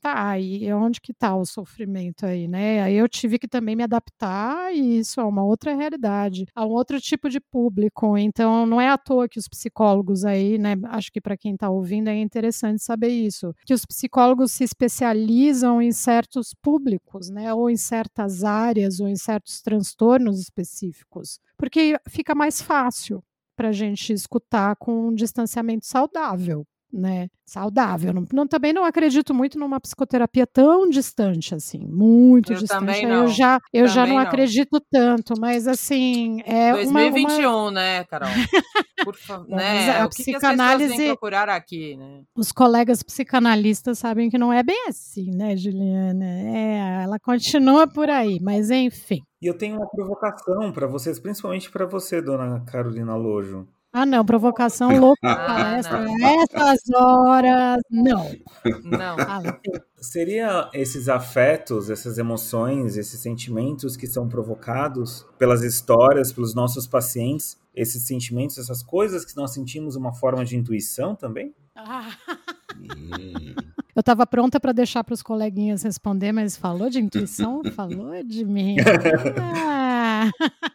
tá, 0.00 0.38
e 0.38 0.72
onde 0.72 1.00
que 1.00 1.12
tá 1.12 1.34
o 1.36 1.44
sofrimento 1.44 2.26
aí, 2.26 2.48
né? 2.48 2.82
Aí 2.82 2.94
eu 2.94 3.08
tive 3.08 3.38
que 3.38 3.48
também 3.48 3.76
me 3.76 3.82
adaptar 3.82 4.72
e 4.74 4.98
isso 4.98 5.20
é 5.20 5.24
uma 5.24 5.44
outra 5.44 5.74
realidade, 5.74 6.46
a 6.54 6.64
um 6.64 6.70
outro 6.70 7.00
tipo 7.00 7.28
de 7.28 7.40
público. 7.40 8.16
Então 8.16 8.66
não 8.66 8.80
é 8.80 8.88
à 8.88 8.98
toa 8.98 9.28
que 9.28 9.38
os 9.38 9.48
psicólogos 9.48 10.24
aí, 10.24 10.58
né? 10.58 10.74
Acho 10.84 11.12
que 11.12 11.20
para 11.20 11.36
quem 11.36 11.54
está 11.54 11.68
ouvindo 11.70 12.08
é 12.08 12.16
interessante 12.16 12.82
saber 12.82 13.08
isso, 13.08 13.54
que 13.64 13.74
os 13.74 13.84
psicólogos 13.84 14.52
se 14.52 14.64
especializam 14.64 15.80
em 15.82 15.92
certos 15.92 16.54
públicos, 16.54 17.28
né? 17.30 17.52
Ou 17.54 17.70
em 17.70 17.76
certas 17.76 18.44
áreas 18.44 19.00
ou 19.00 19.08
em 19.08 19.16
certos 19.16 19.60
transtornos 19.62 20.40
específicos, 20.40 21.40
porque 21.56 21.98
fica 22.08 22.34
mais 22.34 22.60
fácil 22.60 23.22
para 23.56 23.68
a 23.70 23.72
gente 23.72 24.12
escutar 24.12 24.76
com 24.76 25.08
um 25.08 25.14
distanciamento 25.14 25.84
saudável 25.86 26.64
né, 26.92 27.28
saudável. 27.44 28.12
Não, 28.12 28.24
não, 28.32 28.46
também 28.46 28.72
não 28.72 28.84
acredito 28.84 29.34
muito 29.34 29.58
numa 29.58 29.80
psicoterapia 29.80 30.46
tão 30.46 30.88
distante 30.88 31.54
assim, 31.54 31.86
muito 31.86 32.52
eu 32.52 32.58
distante. 32.58 33.04
Eu 33.04 33.28
já, 33.28 33.60
eu 33.72 33.86
já 33.86 34.06
não, 34.06 34.14
não, 34.14 34.20
acredito 34.20 34.80
tanto, 34.90 35.34
mas 35.38 35.66
assim 35.66 36.40
é 36.44 36.72
2021, 36.72 37.48
uma, 37.48 37.62
uma... 37.62 37.70
né, 37.70 38.04
Carol? 38.04 38.28
Por 39.04 39.14
favor, 39.16 39.48
né? 39.56 40.00
A 40.00 40.06
o 40.06 40.08
que 40.08 40.16
psicanálise 40.16 40.96
que 40.96 41.06
procurar 41.06 41.48
aqui, 41.48 41.96
né? 41.96 42.22
Os 42.34 42.52
colegas 42.52 43.02
psicanalistas 43.02 43.98
sabem 43.98 44.30
que 44.30 44.38
não 44.38 44.52
é 44.52 44.62
bem 44.62 44.86
assim, 44.88 45.30
né, 45.30 45.56
Juliana? 45.56 46.24
É, 46.24 47.02
ela 47.02 47.18
continua 47.18 47.86
por 47.86 48.08
aí, 48.08 48.38
mas 48.40 48.70
enfim. 48.70 49.20
E 49.40 49.46
eu 49.46 49.56
tenho 49.56 49.76
uma 49.76 49.88
provocação 49.88 50.72
para 50.72 50.86
vocês, 50.86 51.20
principalmente 51.20 51.70
para 51.70 51.86
você, 51.86 52.20
dona 52.20 52.60
Carolina 52.64 53.14
Lojo. 53.14 53.68
Ah, 54.00 54.06
não, 54.06 54.24
provocação 54.24 54.88
louca 54.98 55.18
ah, 55.24 55.46
palestra. 55.46 56.06
Essas 56.42 56.80
horas, 56.94 57.80
não. 57.90 58.30
Não. 58.84 59.16
Ah, 59.18 59.58
Seria 60.00 60.70
esses 60.72 61.08
afetos, 61.08 61.90
essas 61.90 62.18
emoções, 62.18 62.96
esses 62.96 63.18
sentimentos 63.20 63.96
que 63.96 64.06
são 64.06 64.28
provocados 64.28 65.26
pelas 65.36 65.62
histórias, 65.62 66.32
pelos 66.32 66.54
nossos 66.54 66.86
pacientes, 66.86 67.58
esses 67.74 68.04
sentimentos, 68.06 68.58
essas 68.58 68.82
coisas 68.82 69.24
que 69.24 69.36
nós 69.36 69.52
sentimos 69.52 69.96
uma 69.96 70.12
forma 70.12 70.44
de 70.44 70.56
intuição 70.56 71.16
também? 71.16 71.52
Ah. 71.74 72.16
Hum. 72.76 73.54
Eu 73.98 74.00
estava 74.00 74.24
pronta 74.24 74.60
para 74.60 74.70
deixar 74.70 75.02
para 75.02 75.12
os 75.12 75.24
coleguinhas 75.24 75.82
responder, 75.82 76.30
mas 76.30 76.56
falou 76.56 76.88
de 76.88 77.00
intuição? 77.00 77.62
falou 77.74 78.22
de 78.22 78.44
mim. 78.44 78.76
Ah. 79.36 80.30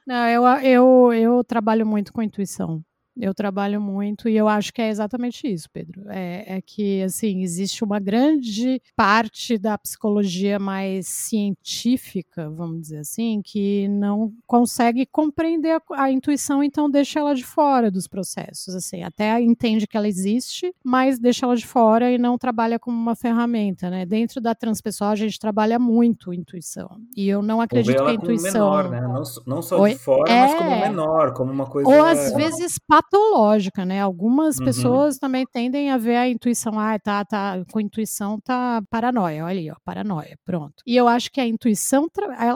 Não, 0.05 0.27
eu, 0.27 0.43
eu, 0.61 1.13
eu 1.13 1.43
trabalho 1.45 1.85
muito 1.85 2.11
com 2.11 2.21
intuição. 2.21 2.83
Eu 3.19 3.33
trabalho 3.33 3.79
muito 3.79 4.27
e 4.27 4.35
eu 4.35 4.47
acho 4.47 4.73
que 4.73 4.81
é 4.81 4.89
exatamente 4.89 5.47
isso, 5.47 5.69
Pedro. 5.71 6.03
É, 6.09 6.57
é, 6.57 6.61
que, 6.61 7.01
assim, 7.03 7.41
existe 7.41 7.83
uma 7.83 7.99
grande 7.99 8.81
parte 8.95 9.57
da 9.57 9.77
psicologia 9.77 10.57
mais 10.57 11.07
científica, 11.07 12.49
vamos 12.49 12.81
dizer 12.81 12.99
assim, 12.99 13.41
que 13.43 13.87
não 13.87 14.33
consegue 14.47 15.05
compreender 15.05 15.79
a, 15.91 16.03
a 16.03 16.11
intuição, 16.11 16.63
então 16.63 16.89
deixa 16.89 17.19
ela 17.19 17.35
de 17.35 17.43
fora 17.43 17.91
dos 17.91 18.07
processos. 18.07 18.75
Assim, 18.75 19.03
até 19.03 19.39
entende 19.39 19.87
que 19.87 19.95
ela 19.95 20.07
existe, 20.07 20.73
mas 20.83 21.19
deixa 21.19 21.45
ela 21.45 21.55
de 21.55 21.65
fora 21.65 22.11
e 22.11 22.17
não 22.17 22.37
trabalha 22.37 22.79
como 22.79 22.97
uma 22.97 23.15
ferramenta, 23.15 23.89
né? 23.89 24.05
Dentro 24.05 24.41
da 24.41 24.55
transpessoal 24.55 25.11
a 25.11 25.15
gente 25.15 25.39
trabalha 25.39 25.77
muito 25.77 26.33
intuição. 26.33 26.99
E 27.15 27.29
eu 27.29 27.41
não 27.41 27.61
acredito 27.61 28.03
que 28.03 28.09
a 28.09 28.13
intuição. 28.13 28.53
Menor, 28.53 28.89
né? 28.89 29.01
Não, 29.01 29.23
não 29.45 29.61
só 29.61 29.79
Oi? 29.79 29.91
de 29.91 29.99
fora, 29.99 30.31
é... 30.31 30.41
mas 30.41 30.55
como 30.55 30.69
é. 30.69 30.89
menor, 30.89 31.33
como 31.33 31.51
uma 31.51 31.65
coisa. 31.65 31.89
Ou 31.89 32.03
às 32.03 32.33
vezes 32.33 32.79
patológica, 33.03 33.85
né? 33.85 34.01
Algumas 34.01 34.57
uhum. 34.57 34.65
pessoas 34.65 35.17
também 35.17 35.45
tendem 35.45 35.91
a 35.91 35.97
ver 35.97 36.15
a 36.15 36.29
intuição, 36.29 36.79
ah, 36.79 36.97
tá, 36.99 37.23
tá, 37.25 37.63
com 37.71 37.79
intuição 37.79 38.39
tá 38.39 38.81
paranoia, 38.89 39.45
olha 39.45 39.59
aí, 39.59 39.71
ó, 39.71 39.75
paranoia, 39.83 40.37
pronto. 40.45 40.83
E 40.85 40.95
eu 40.95 41.07
acho 41.07 41.31
que 41.31 41.41
a 41.41 41.47
intuição, 41.47 42.07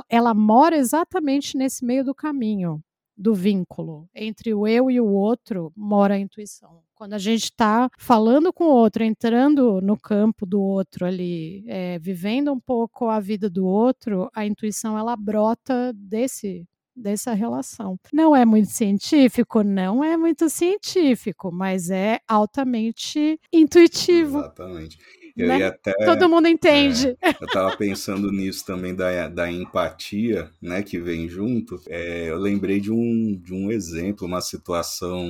ela 0.10 0.34
mora 0.34 0.76
exatamente 0.76 1.58
nesse 1.58 1.86
meio 1.86 2.04
do 2.04 2.16
caminho, 2.16 2.82
do 3.18 3.34
vínculo. 3.34 4.08
Entre 4.14 4.54
o 4.54 4.68
eu 4.68 4.92
e 4.92 5.02
o 5.02 5.08
outro 5.08 5.72
mora 5.76 6.16
a 6.16 6.20
intuição. 6.20 6.82
Quando 6.94 7.14
a 7.14 7.18
gente 7.18 7.46
está 7.46 7.90
falando 7.98 8.52
com 8.52 8.66
o 8.66 8.72
outro, 8.72 9.04
entrando 9.04 9.80
no 9.82 9.98
campo 9.98 10.46
do 10.46 10.62
outro 10.62 11.06
ali, 11.06 11.64
é, 11.68 12.00
vivendo 12.00 12.52
um 12.52 12.60
pouco 12.60 13.08
a 13.08 13.20
vida 13.20 13.50
do 13.50 13.66
outro, 13.66 14.30
a 14.34 14.46
intuição 14.46 14.98
ela 14.98 15.16
brota 15.16 15.94
desse 15.94 16.66
dessa 16.98 17.34
relação. 17.34 18.00
Não 18.12 18.36
é 18.36 18.44
muito 18.46 18.70
científico? 18.70 19.64
Não 19.64 20.04
é 20.04 20.18
muito 20.18 20.50
científico, 20.50 21.52
mas 21.52 21.90
é 21.90 22.20
altamente 22.28 23.40
intuitivo. 23.54 24.40
Exatamente. 24.40 24.98
Eu 25.38 25.47
né? 25.47 25.65
até, 25.65 25.93
Todo 26.06 26.28
mundo 26.28 26.47
entende. 26.47 27.15
É, 27.21 27.30
eu 27.30 27.45
estava 27.45 27.78
pensando 27.78 28.32
nisso 28.32 28.65
também 28.65 28.95
da, 28.95 29.28
da 29.28 29.52
empatia, 29.52 30.50
né, 30.60 30.82
que 30.82 31.00
vem 31.00 31.30
junto. 31.30 31.80
É, 31.88 32.30
eu 32.30 32.38
lembrei 32.38 32.80
de 32.80 32.91
um, 32.91 33.39
de 33.39 33.54
um 33.54 33.71
exemplo, 33.71 34.26
uma 34.26 34.41
situação 34.41 35.28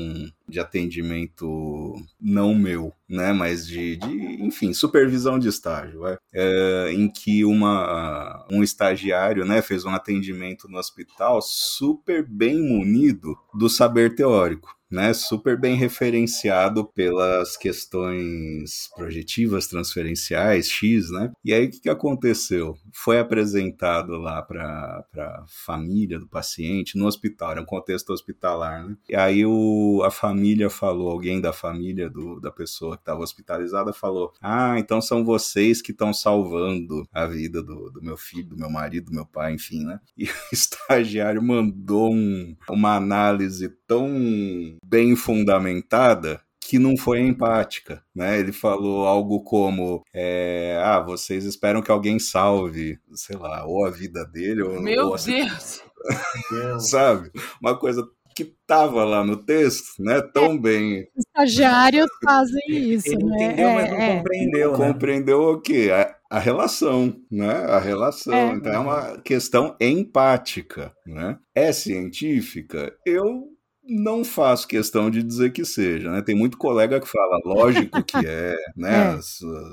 de 0.47 0.59
atendimento 0.59 1.95
não 2.21 2.55
meu, 2.55 2.93
né, 3.09 3.33
mas 3.33 3.67
de, 3.67 3.97
de 3.97 4.43
enfim, 4.45 4.71
supervisão 4.73 5.37
de 5.37 5.49
estágio, 5.49 6.01
é, 6.33 6.91
em 6.93 7.09
que 7.09 7.43
uma, 7.43 8.45
um 8.49 8.63
estagiário, 8.63 9.43
né, 9.43 9.61
fez 9.61 9.83
um 9.83 9.89
atendimento 9.89 10.69
no 10.69 10.77
hospital 10.77 11.41
super 11.41 12.25
bem 12.25 12.61
munido 12.61 13.37
do 13.53 13.69
saber 13.69 14.15
teórico 14.15 14.76
né, 14.89 15.13
super 15.13 15.59
bem 15.59 15.75
referenciado 15.75 16.85
pelas 16.85 17.57
questões 17.57 18.89
projetivas 18.95 19.67
transferenciais, 19.67 20.69
X, 20.69 21.11
né? 21.11 21.31
E 21.43 21.53
aí 21.53 21.65
o 21.65 21.71
que, 21.71 21.81
que 21.81 21.89
aconteceu? 21.89 22.77
Foi 22.93 23.19
apresentado 23.19 24.17
lá 24.17 24.41
para 24.41 25.03
a 25.15 25.45
família 25.47 26.19
do 26.19 26.27
paciente 26.27 26.97
no 26.97 27.05
hospital, 27.05 27.51
era 27.51 27.61
um 27.61 27.65
contexto 27.65 28.11
hospitalar, 28.11 28.87
né? 28.87 28.95
E 29.09 29.15
aí 29.15 29.45
o, 29.45 30.01
a 30.03 30.11
família 30.11 30.69
falou, 30.69 31.09
alguém 31.09 31.41
da 31.41 31.51
família 31.51 32.09
do, 32.09 32.39
da 32.39 32.51
pessoa 32.51 32.95
que 32.95 33.01
estava 33.01 33.21
hospitalizada 33.21 33.91
falou: 33.93 34.33
Ah, 34.41 34.79
então 34.79 35.01
são 35.01 35.23
vocês 35.23 35.81
que 35.81 35.91
estão 35.91 36.13
salvando 36.13 37.07
a 37.13 37.25
vida 37.25 37.61
do, 37.61 37.89
do 37.91 38.01
meu 38.01 38.17
filho, 38.17 38.49
do 38.49 38.57
meu 38.57 38.69
marido, 38.69 39.07
do 39.07 39.13
meu 39.15 39.25
pai, 39.25 39.53
enfim, 39.53 39.83
né? 39.83 39.99
E 40.17 40.25
o 40.25 40.53
estagiário 40.53 41.41
mandou 41.41 42.13
um, 42.13 42.55
uma 42.69 42.95
análise 42.95 43.69
tão 43.87 44.76
bem 44.83 45.15
fundamentada 45.15 46.41
que 46.67 46.77
não 46.77 46.97
foi 46.97 47.21
empática, 47.21 48.03
né? 48.13 48.37
Ele 48.37 48.51
falou 48.51 49.07
algo 49.07 49.41
como, 49.41 50.03
é, 50.13 50.77
ah, 50.83 50.99
vocês 50.99 51.45
esperam 51.45 51.81
que 51.81 51.89
alguém 51.89 52.19
salve, 52.19 52.99
sei 53.13 53.37
lá, 53.37 53.65
ou 53.65 53.85
a 53.85 53.89
vida 53.89 54.25
dele 54.25 54.63
ou 54.63 54.81
meu 54.81 55.07
ou 55.07 55.15
Deus, 55.17 55.81
sabe? 56.89 57.31
Uma 57.61 57.79
coisa 57.79 58.05
que 58.35 58.43
estava 58.43 59.03
lá 59.03 59.23
no 59.23 59.37
texto, 59.37 59.99
né? 59.99 60.21
Tão 60.21 60.51
é, 60.51 60.57
bem. 60.59 61.07
Estagiários 61.17 62.07
fazem 62.23 62.61
isso, 62.69 63.13
Ele 63.13 63.23
né? 63.23 63.45
Entendeu, 63.45 63.67
é, 63.69 63.73
mas 63.73 63.89
não 63.89 63.97
é. 63.97 64.17
compreendeu. 64.17 64.71
Né? 64.71 64.77
Compreendeu 64.77 65.41
o 65.41 65.61
quê? 65.61 65.89
A, 65.91 66.15
a 66.29 66.39
relação, 66.39 67.15
né? 67.31 67.51
A 67.65 67.79
relação. 67.79 68.33
É. 68.33 68.51
Então 68.51 68.73
é 68.73 68.77
uma 68.77 69.17
questão 69.21 69.75
empática, 69.79 70.93
né? 71.05 71.39
É 71.55 71.71
científica. 71.71 72.93
Eu 73.05 73.56
não 73.87 74.23
faço 74.23 74.67
questão 74.67 75.09
de 75.09 75.23
dizer 75.23 75.51
que 75.51 75.63
seja, 75.63 76.11
né? 76.11 76.21
Tem 76.21 76.35
muito 76.35 76.57
colega 76.57 76.99
que 76.99 77.07
fala, 77.07 77.39
lógico 77.45 78.03
que 78.03 78.17
é, 78.17 78.55
né? 78.75 78.97
É. 79.17 79.19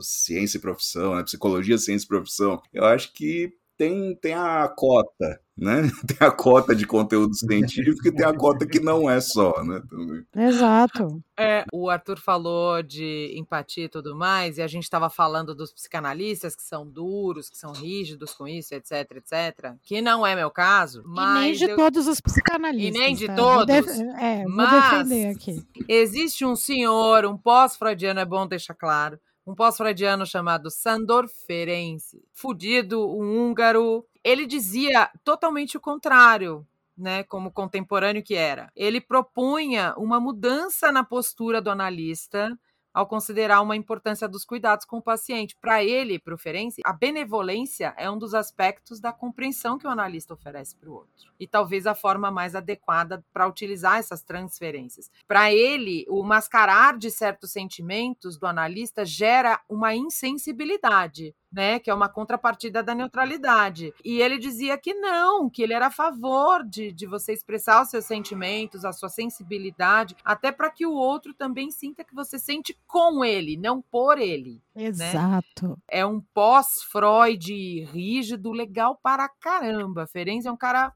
Ciência 0.01 0.59
e 0.59 0.61
profissão, 0.61 1.15
né? 1.15 1.23
Psicologia, 1.23 1.79
ciência 1.79 2.05
e 2.05 2.09
profissão. 2.09 2.61
Eu 2.73 2.85
acho 2.85 3.13
que 3.13 3.53
tem, 3.77 4.15
tem 4.17 4.35
a 4.35 4.69
cota, 4.69 5.41
né? 5.57 5.83
Tem 6.19 6.27
a 6.27 6.31
cota 6.31 6.75
de 6.75 6.87
conteúdo 6.87 7.35
científico 7.35 8.09
e 8.09 8.13
tem 8.13 8.27
a 8.27 8.35
cota 8.35 8.67
que 8.67 8.81
não 8.81 9.09
é 9.09 9.21
só, 9.21 9.63
né? 9.63 9.81
Também. 9.89 10.25
Exato. 10.35 11.23
É, 11.39 11.65
o 11.73 11.89
Arthur 11.89 12.19
falou 12.19 12.83
de 12.83 13.33
empatia 13.37 13.85
e 13.85 13.89
tudo 13.89 14.17
mais, 14.17 14.59
e 14.59 14.63
a 14.63 14.67
gente 14.67 14.83
estava 14.83 15.09
falando 15.09 15.55
dos 15.55 15.73
psicanalistas 15.73 16.57
que 16.57 16.63
são 16.63 16.85
duros, 16.85 17.49
que 17.49 17.57
são 17.57 17.73
rígidos 17.73 18.35
com 18.35 18.49
isso, 18.49 18.75
etc, 18.75 19.11
etc. 19.13 19.75
Que 19.83 20.03
não 20.03 20.27
é 20.27 20.35
meu 20.35 20.51
caso, 20.51 21.03
mas. 21.07 21.39
E 21.39 21.41
nem 21.41 21.53
de 21.55 21.65
eu... 21.71 21.77
todos 21.77 22.09
os 22.09 22.21
psicanalistas. 22.21 22.97
E 22.97 22.99
nem 22.99 23.15
de 23.15 23.27
tá? 23.27 23.35
todos. 23.37 23.57
Vou 23.57 23.67
def... 23.67 23.89
É, 24.21 24.43
vou 24.43 24.53
mas 24.53 24.73
defender 24.73 25.29
aqui. 25.29 25.65
Existe 25.89 26.45
um 26.45 26.57
senhor, 26.57 27.25
um 27.25 27.37
pós-freudiano, 27.37 28.19
é 28.19 28.25
bom 28.25 28.47
deixar 28.47 28.75
claro, 28.75 29.21
um 29.47 29.55
pós-freudiano 29.55 30.27
chamado 30.27 30.71
Sandor 30.71 31.29
Ferenczi, 31.47 32.23
fudido, 32.33 33.09
um 33.09 33.49
húngaro. 33.49 34.07
Ele 34.23 34.47
dizia 34.47 35.11
totalmente 35.23 35.77
o 35.77 35.81
contrário. 35.81 36.67
Né, 36.97 37.25
como 37.25 37.51
contemporâneo 37.51 38.23
que 38.23 38.37
era. 38.37 38.71
Ele 38.77 39.01
propunha 39.01 39.93
uma 39.97 40.21
mudança 40.21 40.93
na 40.93 41.03
postura 41.03 41.61
do 41.61 41.69
analista 41.69 42.57
ao 42.95 43.07
considerar 43.07 43.61
uma 43.61 43.75
importância 43.75 44.29
dos 44.29 44.45
cuidados 44.45 44.87
com 44.87 44.99
o 44.99 45.03
paciente. 45.03 45.57
Para 45.61 45.83
ele, 45.83 46.21
para 46.21 46.35
o 46.35 46.39
Ferenczi, 46.39 46.81
a 46.85 46.93
benevolência 46.93 47.93
é 47.99 48.09
um 48.09 48.17
dos 48.17 48.33
aspectos 48.33 49.01
da 49.01 49.13
compreensão 49.13 49.77
que 49.77 49.87
o 49.87 49.91
analista 49.91 50.33
oferece 50.33 50.77
para 50.77 50.89
o 50.89 50.95
outro. 50.95 51.33
E 51.41 51.47
talvez 51.47 51.87
a 51.87 51.95
forma 51.95 52.31
mais 52.31 52.55
adequada 52.55 53.25
para 53.33 53.49
utilizar 53.49 53.99
essas 53.99 54.23
transferências. 54.23 55.11
Para 55.27 55.53
ele, 55.53 56.07
o 56.09 56.23
mascarar 56.23 56.97
de 56.97 57.11
certos 57.11 57.51
sentimentos 57.51 58.39
do 58.39 58.47
analista 58.47 59.05
gera 59.05 59.61
uma 59.69 59.95
insensibilidade 59.95 61.35
né, 61.55 61.79
que 61.79 61.89
é 61.89 61.95
uma 61.95 62.09
contrapartida 62.09 62.83
da 62.83 62.95
neutralidade. 62.95 63.95
E 64.05 64.21
ele 64.21 64.39
dizia 64.39 64.77
que 64.77 64.93
não, 64.93 65.49
que 65.49 65.63
ele 65.63 65.73
era 65.73 65.87
a 65.87 65.91
favor 65.91 66.65
de, 66.65 66.93
de 66.93 67.07
você 67.07 67.33
expressar 67.33 67.83
os 67.83 67.91
seus 67.91 68.05
sentimentos, 68.05 68.85
a 68.85 68.93
sua 68.93 69.09
sensibilidade, 69.09 70.17
até 70.25 70.51
para 70.51 70.69
que 70.69 70.85
o 70.85 70.93
outro 70.93 71.33
também 71.33 71.71
sinta 71.71 72.03
que 72.03 72.15
você 72.15 72.39
sente 72.39 72.77
com 72.87 73.25
ele, 73.25 73.57
não 73.57 73.81
por 73.81 74.19
ele. 74.19 74.61
Né? 74.75 74.87
Exato. 74.87 75.69
Né? 75.69 75.77
É 75.89 76.05
um 76.05 76.21
pós-Freud 76.21 77.85
rígido, 77.85 78.51
legal 78.51 78.99
para 79.01 79.29
caramba. 79.29 80.09
Ferenc 80.09 80.45
é 80.45 80.51
um 80.51 80.57
cara 80.57 80.93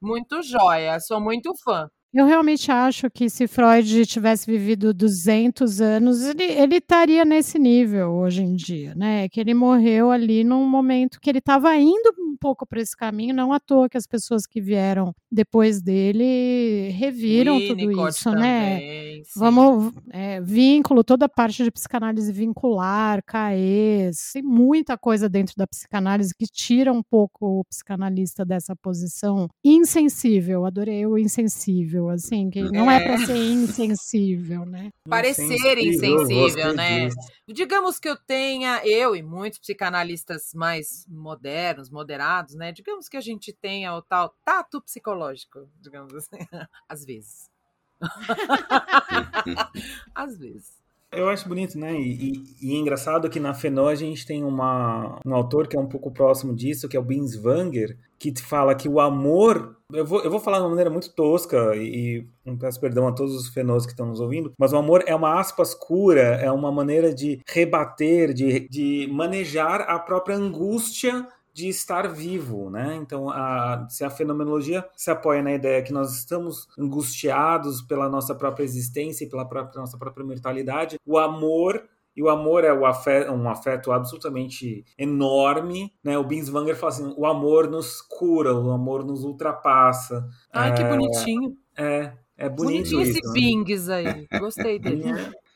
muito 0.00 0.42
joia, 0.42 1.00
sou 1.00 1.18
muito 1.18 1.54
fã. 1.64 1.90
Eu 2.14 2.26
realmente 2.26 2.70
acho 2.70 3.10
que 3.10 3.28
se 3.28 3.48
Freud 3.48 4.06
tivesse 4.06 4.48
vivido 4.48 4.94
200 4.94 5.80
anos, 5.80 6.22
ele, 6.22 6.44
ele 6.44 6.76
estaria 6.76 7.24
nesse 7.24 7.58
nível 7.58 8.12
hoje 8.12 8.40
em 8.40 8.54
dia, 8.54 8.94
né? 8.94 9.28
Que 9.28 9.40
ele 9.40 9.52
morreu 9.52 10.12
ali 10.12 10.44
num 10.44 10.64
momento 10.64 11.20
que 11.20 11.28
ele 11.28 11.40
estava 11.40 11.74
indo 11.74 12.14
um 12.20 12.36
pouco 12.38 12.64
para 12.64 12.80
esse 12.80 12.96
caminho, 12.96 13.34
não 13.34 13.52
à 13.52 13.58
toa 13.58 13.88
que 13.88 13.96
as 13.96 14.06
pessoas 14.06 14.46
que 14.46 14.60
vieram 14.60 15.12
depois 15.30 15.82
dele 15.82 16.90
reviram 16.90 17.58
Winnicott 17.58 17.96
tudo 17.96 18.08
isso, 18.08 18.30
né? 18.30 18.76
também, 18.76 19.18
né? 19.18 19.24
Sim. 19.24 19.40
Vamos, 19.40 19.92
é, 20.10 20.40
vínculo, 20.40 21.02
toda 21.02 21.26
a 21.26 21.28
parte 21.28 21.64
de 21.64 21.70
psicanálise 21.72 22.32
vincular, 22.32 23.24
CAES, 23.24 24.30
tem 24.34 24.42
muita 24.42 24.96
coisa 24.96 25.28
dentro 25.28 25.54
da 25.56 25.66
psicanálise 25.66 26.32
que 26.32 26.46
tira 26.46 26.92
um 26.92 27.02
pouco 27.02 27.60
o 27.60 27.64
psicanalista 27.64 28.44
dessa 28.44 28.76
posição 28.76 29.48
insensível, 29.64 30.64
adorei 30.64 31.04
o 31.06 31.18
insensível 31.18 32.03
assim, 32.10 32.50
que 32.50 32.62
não 32.62 32.90
é, 32.90 32.96
é 32.96 33.00
para 33.00 33.26
ser 33.26 33.36
insensível, 33.36 34.64
né? 34.64 34.90
Parecer 35.08 35.78
insensível, 35.78 36.74
né? 36.74 37.06
Disso. 37.06 37.18
Digamos 37.48 37.98
que 37.98 38.08
eu 38.08 38.16
tenha, 38.16 38.80
eu 38.84 39.16
e 39.16 39.22
muitos 39.22 39.58
psicanalistas 39.58 40.52
mais 40.54 41.06
modernos, 41.08 41.90
moderados, 41.90 42.54
né? 42.54 42.72
Digamos 42.72 43.08
que 43.08 43.16
a 43.16 43.20
gente 43.20 43.52
tenha 43.52 43.94
o 43.94 44.02
tal 44.02 44.34
tato 44.44 44.80
psicológico, 44.80 45.68
digamos 45.80 46.14
assim, 46.14 46.38
às 46.88 47.04
vezes. 47.04 47.50
às 50.14 50.38
vezes. 50.38 50.83
Eu 51.16 51.28
acho 51.28 51.48
bonito, 51.48 51.78
né? 51.78 51.94
E, 51.94 52.32
e, 52.32 52.44
e, 52.62 52.74
é 52.74 52.78
engraçado 52.78 53.28
que 53.28 53.40
na 53.40 53.54
Fenó 53.54 53.88
a 53.88 53.94
gente 53.94 54.26
tem 54.26 54.44
uma, 54.44 55.18
um 55.24 55.34
autor 55.34 55.66
que 55.68 55.76
é 55.76 55.80
um 55.80 55.88
pouco 55.88 56.10
próximo 56.10 56.54
disso, 56.54 56.88
que 56.88 56.96
é 56.96 57.00
o 57.00 57.04
Binswanger, 57.04 57.96
que 58.18 58.32
fala 58.40 58.74
que 58.74 58.88
o 58.88 59.00
amor. 59.00 59.76
Eu 59.92 60.04
vou, 60.04 60.22
eu 60.22 60.30
vou 60.30 60.40
falar 60.40 60.58
de 60.58 60.64
uma 60.64 60.70
maneira 60.70 60.90
muito 60.90 61.14
tosca 61.14 61.76
e, 61.76 62.26
e 62.44 62.56
peço 62.56 62.80
perdão 62.80 63.06
a 63.06 63.12
todos 63.12 63.34
os 63.34 63.48
fenôs 63.48 63.84
que 63.84 63.92
estão 63.92 64.06
nos 64.06 64.20
ouvindo, 64.20 64.52
mas 64.58 64.72
o 64.72 64.76
amor 64.76 65.04
é 65.06 65.14
uma 65.14 65.38
aspas 65.38 65.74
cura, 65.74 66.36
é 66.36 66.50
uma 66.50 66.72
maneira 66.72 67.14
de 67.14 67.40
rebater, 67.46 68.32
de, 68.32 68.68
de 68.68 69.08
manejar 69.12 69.82
a 69.82 69.98
própria 69.98 70.36
angústia 70.36 71.26
de 71.54 71.68
estar 71.68 72.08
vivo, 72.08 72.68
né? 72.68 72.98
Então, 73.00 73.30
a, 73.30 73.86
se 73.88 74.04
a 74.04 74.10
fenomenologia 74.10 74.84
se 74.96 75.08
apoia 75.08 75.40
na 75.40 75.54
ideia 75.54 75.82
que 75.82 75.92
nós 75.92 76.12
estamos 76.12 76.66
angustiados 76.76 77.80
pela 77.80 78.08
nossa 78.08 78.34
própria 78.34 78.64
existência 78.64 79.24
e 79.24 79.28
pela 79.28 79.46
própria, 79.48 79.80
nossa 79.80 79.96
própria 79.96 80.26
mortalidade, 80.26 80.98
o 81.06 81.16
amor 81.16 81.84
e 82.16 82.22
o 82.22 82.28
amor 82.28 82.64
é 82.64 82.72
o 82.72 82.84
afeto, 82.84 83.30
um 83.32 83.48
afeto 83.48 83.92
absolutamente 83.92 84.84
enorme, 84.98 85.92
né? 86.02 86.18
O 86.18 86.24
Binswanger 86.24 86.76
fala 86.76 86.92
assim, 86.92 87.14
o 87.16 87.24
amor 87.24 87.70
nos 87.70 88.02
cura, 88.02 88.52
o 88.52 88.72
amor 88.72 89.04
nos 89.04 89.22
ultrapassa. 89.22 90.28
Ai, 90.52 90.70
é, 90.70 90.74
que 90.74 90.84
bonitinho. 90.84 91.56
É, 91.76 92.12
é 92.36 92.48
bonito 92.48 92.90
Bonitinho 92.90 93.02
isso. 93.02 93.18
esse 93.18 93.26
né? 93.26 93.32
Bings 93.32 93.88
aí, 93.88 94.26
gostei 94.40 94.78
dele. 94.80 95.04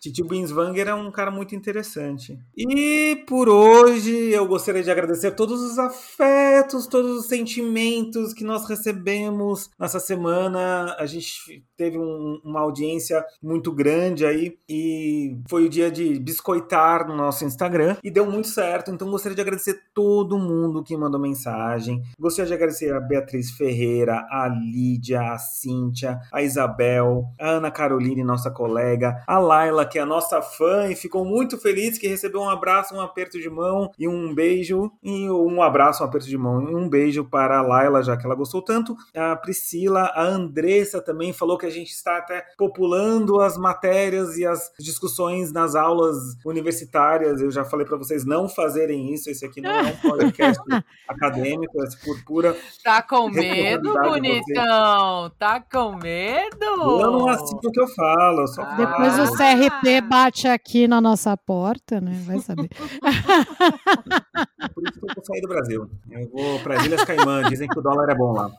Titio 0.01 0.27
Binswanger 0.27 0.89
é 0.89 0.95
um 0.95 1.11
cara 1.11 1.31
muito 1.31 1.57
interessante. 1.57 2.39
E 2.57 3.25
por 3.27 3.49
hoje 3.49 4.31
eu 4.31 4.47
gostaria 4.47 4.83
de 4.83 4.91
agradecer 4.91 5.33
todos 5.33 5.61
os 5.61 5.79
afetos, 5.79 6.87
todos 6.87 7.19
os 7.19 7.27
sentimentos 7.27 8.33
que 8.33 8.45
nós 8.45 8.69
recebemos 8.69 9.71
nessa 9.79 9.99
semana. 9.99 10.95
A 10.99 11.07
gente 11.07 11.65
teve 11.77 11.99
um, 11.99 12.41
uma 12.45 12.61
audiência 12.61 13.25
muito 13.43 13.73
grande 13.73 14.25
aí 14.25 14.57
e 14.69 15.37
foi 15.49 15.65
o 15.65 15.69
dia 15.69 15.91
de 15.91 16.21
biscoitar 16.21 17.09
no 17.09 17.17
nosso 17.17 17.45
Instagram 17.45 17.97
e 18.05 18.11
deu 18.11 18.25
muito 18.25 18.49
certo. 18.49 18.93
Então 18.93 19.11
gostaria 19.11 19.35
de 19.35 19.43
agradecer 19.43 19.83
todo 19.93 20.39
mundo 20.39 20.85
que 20.85 20.97
mandou 20.97 21.21
mensagem. 21.21 22.03
Gostaria 22.19 22.49
de 22.49 22.55
agradecer 22.55 22.95
a 22.95 23.01
Beatriz 23.01 23.51
Ferreira, 23.51 24.25
a 24.31 24.49
Lídia, 24.49 25.33
a 25.33 25.39
Cíntia, 25.39 26.21
a 26.33 26.41
Isabel, 26.41 27.25
a 27.41 27.49
Ana 27.49 27.71
Caroline, 27.71 28.23
nossa 28.23 28.49
colega, 28.49 29.25
a 29.27 29.41
Laila 29.41 29.88
que 29.88 29.98
é 29.98 30.03
a 30.03 30.07
nossa 30.07 30.40
fã 30.40 30.88
e 30.88 30.94
ficou 30.94 31.24
muito 31.24 31.59
feliz 31.59 31.98
que 31.98 32.07
recebeu 32.07 32.40
um 32.40 32.48
abraço, 32.48 32.94
um 32.94 33.01
aperto 33.01 33.40
de 33.40 33.51
mão 33.51 33.90
e 33.98 34.07
um 34.07 34.35
beijo. 34.35 34.92
E 35.03 35.29
um 35.31 35.62
abraço, 35.62 36.03
um 36.03 36.07
aperto 36.07 36.29
de 36.29 36.38
mão 36.38 36.70
e 36.70 36.74
um 36.74 36.88
beijo 36.88 37.24
para 37.24 37.59
a 37.59 37.62
Laila, 37.62 38.03
já 38.03 38.16
que 38.16 38.24
ela 38.24 38.35
gostou 38.35 38.62
tanto. 38.62 38.96
A 39.16 39.35
Priscila, 39.37 40.12
a 40.14 40.22
Andressa 40.22 41.01
também 41.01 41.33
falou 41.33 41.59
que 41.59 41.66
a 41.66 41.70
gente 41.70 41.90
está 41.90 42.18
até 42.18 42.44
populando 42.57 43.40
as 43.40 43.57
matérias 43.57 44.37
e 44.37 44.46
as 44.46 44.72
discussões 44.79 45.53
nas 45.53 45.74
aulas 45.74 46.16
universitárias. 46.44 47.40
Eu 47.40 47.51
já 47.51 47.64
falei 47.64 47.87
para 47.87 47.96
vocês 47.96 48.24
não 48.24 48.48
fazerem 48.48 49.12
isso. 49.12 49.31
Esse 49.31 49.44
aqui 49.44 49.61
não 49.61 49.70
é 49.70 49.83
um 49.83 49.96
podcast 50.09 50.62
acadêmico, 51.09 51.83
é 51.83 51.88
por 52.05 52.24
pura. 52.24 52.57
Tá 52.83 53.03
com 53.03 53.29
medo, 53.31 53.92
bonitão? 53.94 55.31
Tá 55.38 55.61
com 55.61 55.96
medo? 55.96 56.64
Eu 56.64 57.11
não 57.11 57.29
assino 57.29 57.61
o 57.64 57.70
que 57.72 57.81
eu 57.81 57.88
falo. 57.88 58.46
Só... 58.46 58.62
Ah. 58.62 58.74
Depois 58.77 59.18
o 59.18 59.37
CRT 59.81 60.01
bate 60.03 60.49
aqui 60.49 60.88
na 60.88 61.01
nossa 61.01 61.37
porta, 61.37 62.01
né? 62.01 62.21
Vai 62.25 62.41
saber. 62.41 62.69
Por 64.75 64.83
isso 64.85 65.01
que 65.01 65.11
eu 65.11 65.14
vou 65.14 65.25
sair 65.25 65.41
do 65.41 65.49
Brasil. 65.49 65.91
Eu 66.11 66.29
vou 66.31 66.59
para 66.61 66.77
as 66.77 66.85
Ilhas 66.85 67.05
Caimã. 67.05 67.43
Dizem 67.49 67.69
que 67.69 67.79
o 67.79 67.83
dólar 67.83 68.11
é 68.11 68.14
bom 68.14 68.33
lá. 68.33 68.51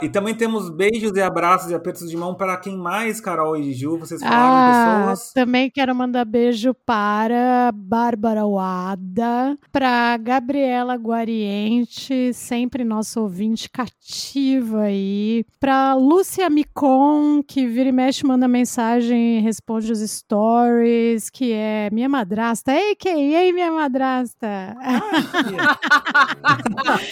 E 0.00 0.08
também 0.08 0.32
temos 0.32 0.70
beijos 0.70 1.10
e 1.16 1.20
abraços 1.20 1.72
e 1.72 1.74
apertos 1.74 2.08
de 2.08 2.16
mão 2.16 2.32
para 2.32 2.56
quem 2.56 2.76
mais, 2.76 3.20
Carol 3.20 3.56
e 3.56 3.72
Ju, 3.72 3.98
vocês 3.98 4.20
falaram 4.22 4.46
ah, 4.46 5.00
pessoas. 5.10 5.32
Também 5.32 5.68
quero 5.68 5.92
mandar 5.92 6.24
beijo 6.24 6.72
para 6.72 7.72
Bárbara 7.74 8.46
Wada, 8.46 9.58
para 9.72 10.16
Gabriela 10.18 10.94
Guariente, 10.94 12.32
sempre 12.32 12.84
nosso 12.84 13.20
ouvinte 13.22 13.68
cativa 13.68 14.82
aí, 14.82 15.44
para 15.58 15.94
Lúcia 15.94 16.48
Micon, 16.48 17.42
que 17.42 17.66
vira 17.66 17.88
e 17.88 17.92
mexe 17.92 18.24
manda 18.24 18.46
mensagem, 18.46 19.40
responde 19.40 19.90
os 19.90 19.98
stories, 19.98 21.28
que 21.28 21.52
é 21.52 21.90
minha 21.90 22.08
madrasta. 22.08 22.72
Ei, 22.72 22.94
que 22.94 23.08
ei, 23.08 23.52
minha 23.52 23.72
madrasta. 23.72 24.76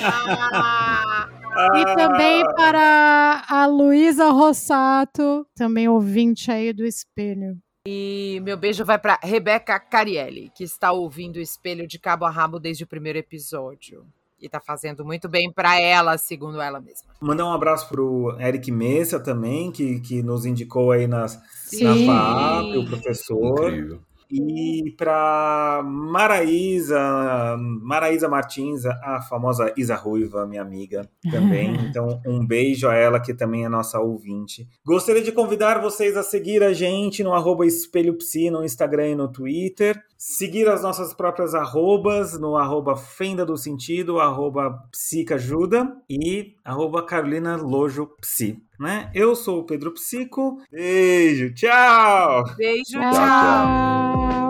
Ah, 0.09 1.29
e 1.77 1.97
também 1.97 2.42
ah. 2.42 2.55
para 2.55 3.45
a 3.49 3.66
Luísa 3.66 4.31
Rossato, 4.31 5.47
também 5.55 5.88
ouvinte 5.88 6.51
aí 6.51 6.73
do 6.73 6.85
Espelho. 6.85 7.57
E 7.87 8.40
meu 8.42 8.57
beijo 8.57 8.85
vai 8.85 8.99
para 8.99 9.19
Rebeca 9.23 9.79
Carielli, 9.79 10.51
que 10.55 10.64
está 10.64 10.90
ouvindo 10.90 11.37
o 11.37 11.40
Espelho 11.40 11.87
de 11.87 11.99
cabo 11.99 12.25
a 12.25 12.31
rabo 12.31 12.59
desde 12.59 12.85
o 12.85 12.87
primeiro 12.87 13.19
episódio. 13.19 14.05
E 14.40 14.49
tá 14.49 14.61
fazendo 14.61 15.05
muito 15.05 15.29
bem 15.29 15.51
para 15.51 15.81
ela, 15.81 16.19
segundo 16.19 16.61
ela 16.61 16.81
mesma. 16.81 17.09
Mandar 17.21 17.47
um 17.47 17.53
abraço 17.53 17.88
pro 17.88 18.37
Eric 18.38 18.71
Messa 18.71 19.19
também, 19.19 19.73
que, 19.73 20.01
que 20.01 20.23
nos 20.23 20.45
indicou 20.45 20.90
aí 20.90 21.07
nas, 21.07 21.40
na 21.81 21.95
FAP, 21.95 22.77
o 22.77 22.87
professor. 22.87 23.73
Incrível. 23.73 24.01
E 24.31 24.95
para 24.97 25.83
Maraísa, 25.85 26.99
Maraísa 27.59 28.29
Martins, 28.29 28.85
a 28.85 29.21
famosa 29.29 29.73
Isa 29.77 29.95
Ruiva, 29.95 30.47
minha 30.47 30.62
amiga 30.62 31.09
também. 31.31 31.77
Então, 31.87 32.21
um 32.27 32.45
beijo 32.45 32.89
a 32.89 32.95
ela, 32.95 33.21
que 33.21 33.33
também 33.33 33.65
é 33.65 33.69
nossa 33.69 34.01
ouvinte. 34.01 34.69
Gostaria 34.85 35.23
de 35.23 35.33
convidar 35.33 35.81
vocês 35.81 36.17
a 36.17 36.23
seguir 36.23 36.62
a 36.62 36.73
gente 36.73 37.23
no 37.23 37.33
arroba 37.33 37.65
Espelho 37.65 38.15
Psi, 38.19 38.51
no 38.51 38.65
Instagram 38.65 39.11
e 39.11 39.15
no 39.15 39.29
Twitter. 39.29 40.03
Seguir 40.18 40.68
as 40.68 40.83
nossas 40.83 41.12
próprias 41.12 41.55
arrobas 41.55 42.38
no 42.38 42.57
arroba 42.57 42.96
Fenda 42.96 43.44
do 43.44 43.57
Sentido, 43.57 44.18
arroba 44.18 44.70
Psicajuda 44.90 45.96
e 46.09 46.55
arroba 46.64 47.05
Carolina 47.05 47.57
Lojo 47.57 48.11
Psi. 48.20 48.62
Né? 48.81 49.11
Eu 49.14 49.35
sou 49.35 49.61
o 49.61 49.64
Pedro 49.64 49.92
Psico. 49.92 50.59
Beijo, 50.70 51.52
tchau! 51.55 52.44
Beijo, 52.57 52.98
tchau! 52.98 53.12
tchau. 53.12 54.46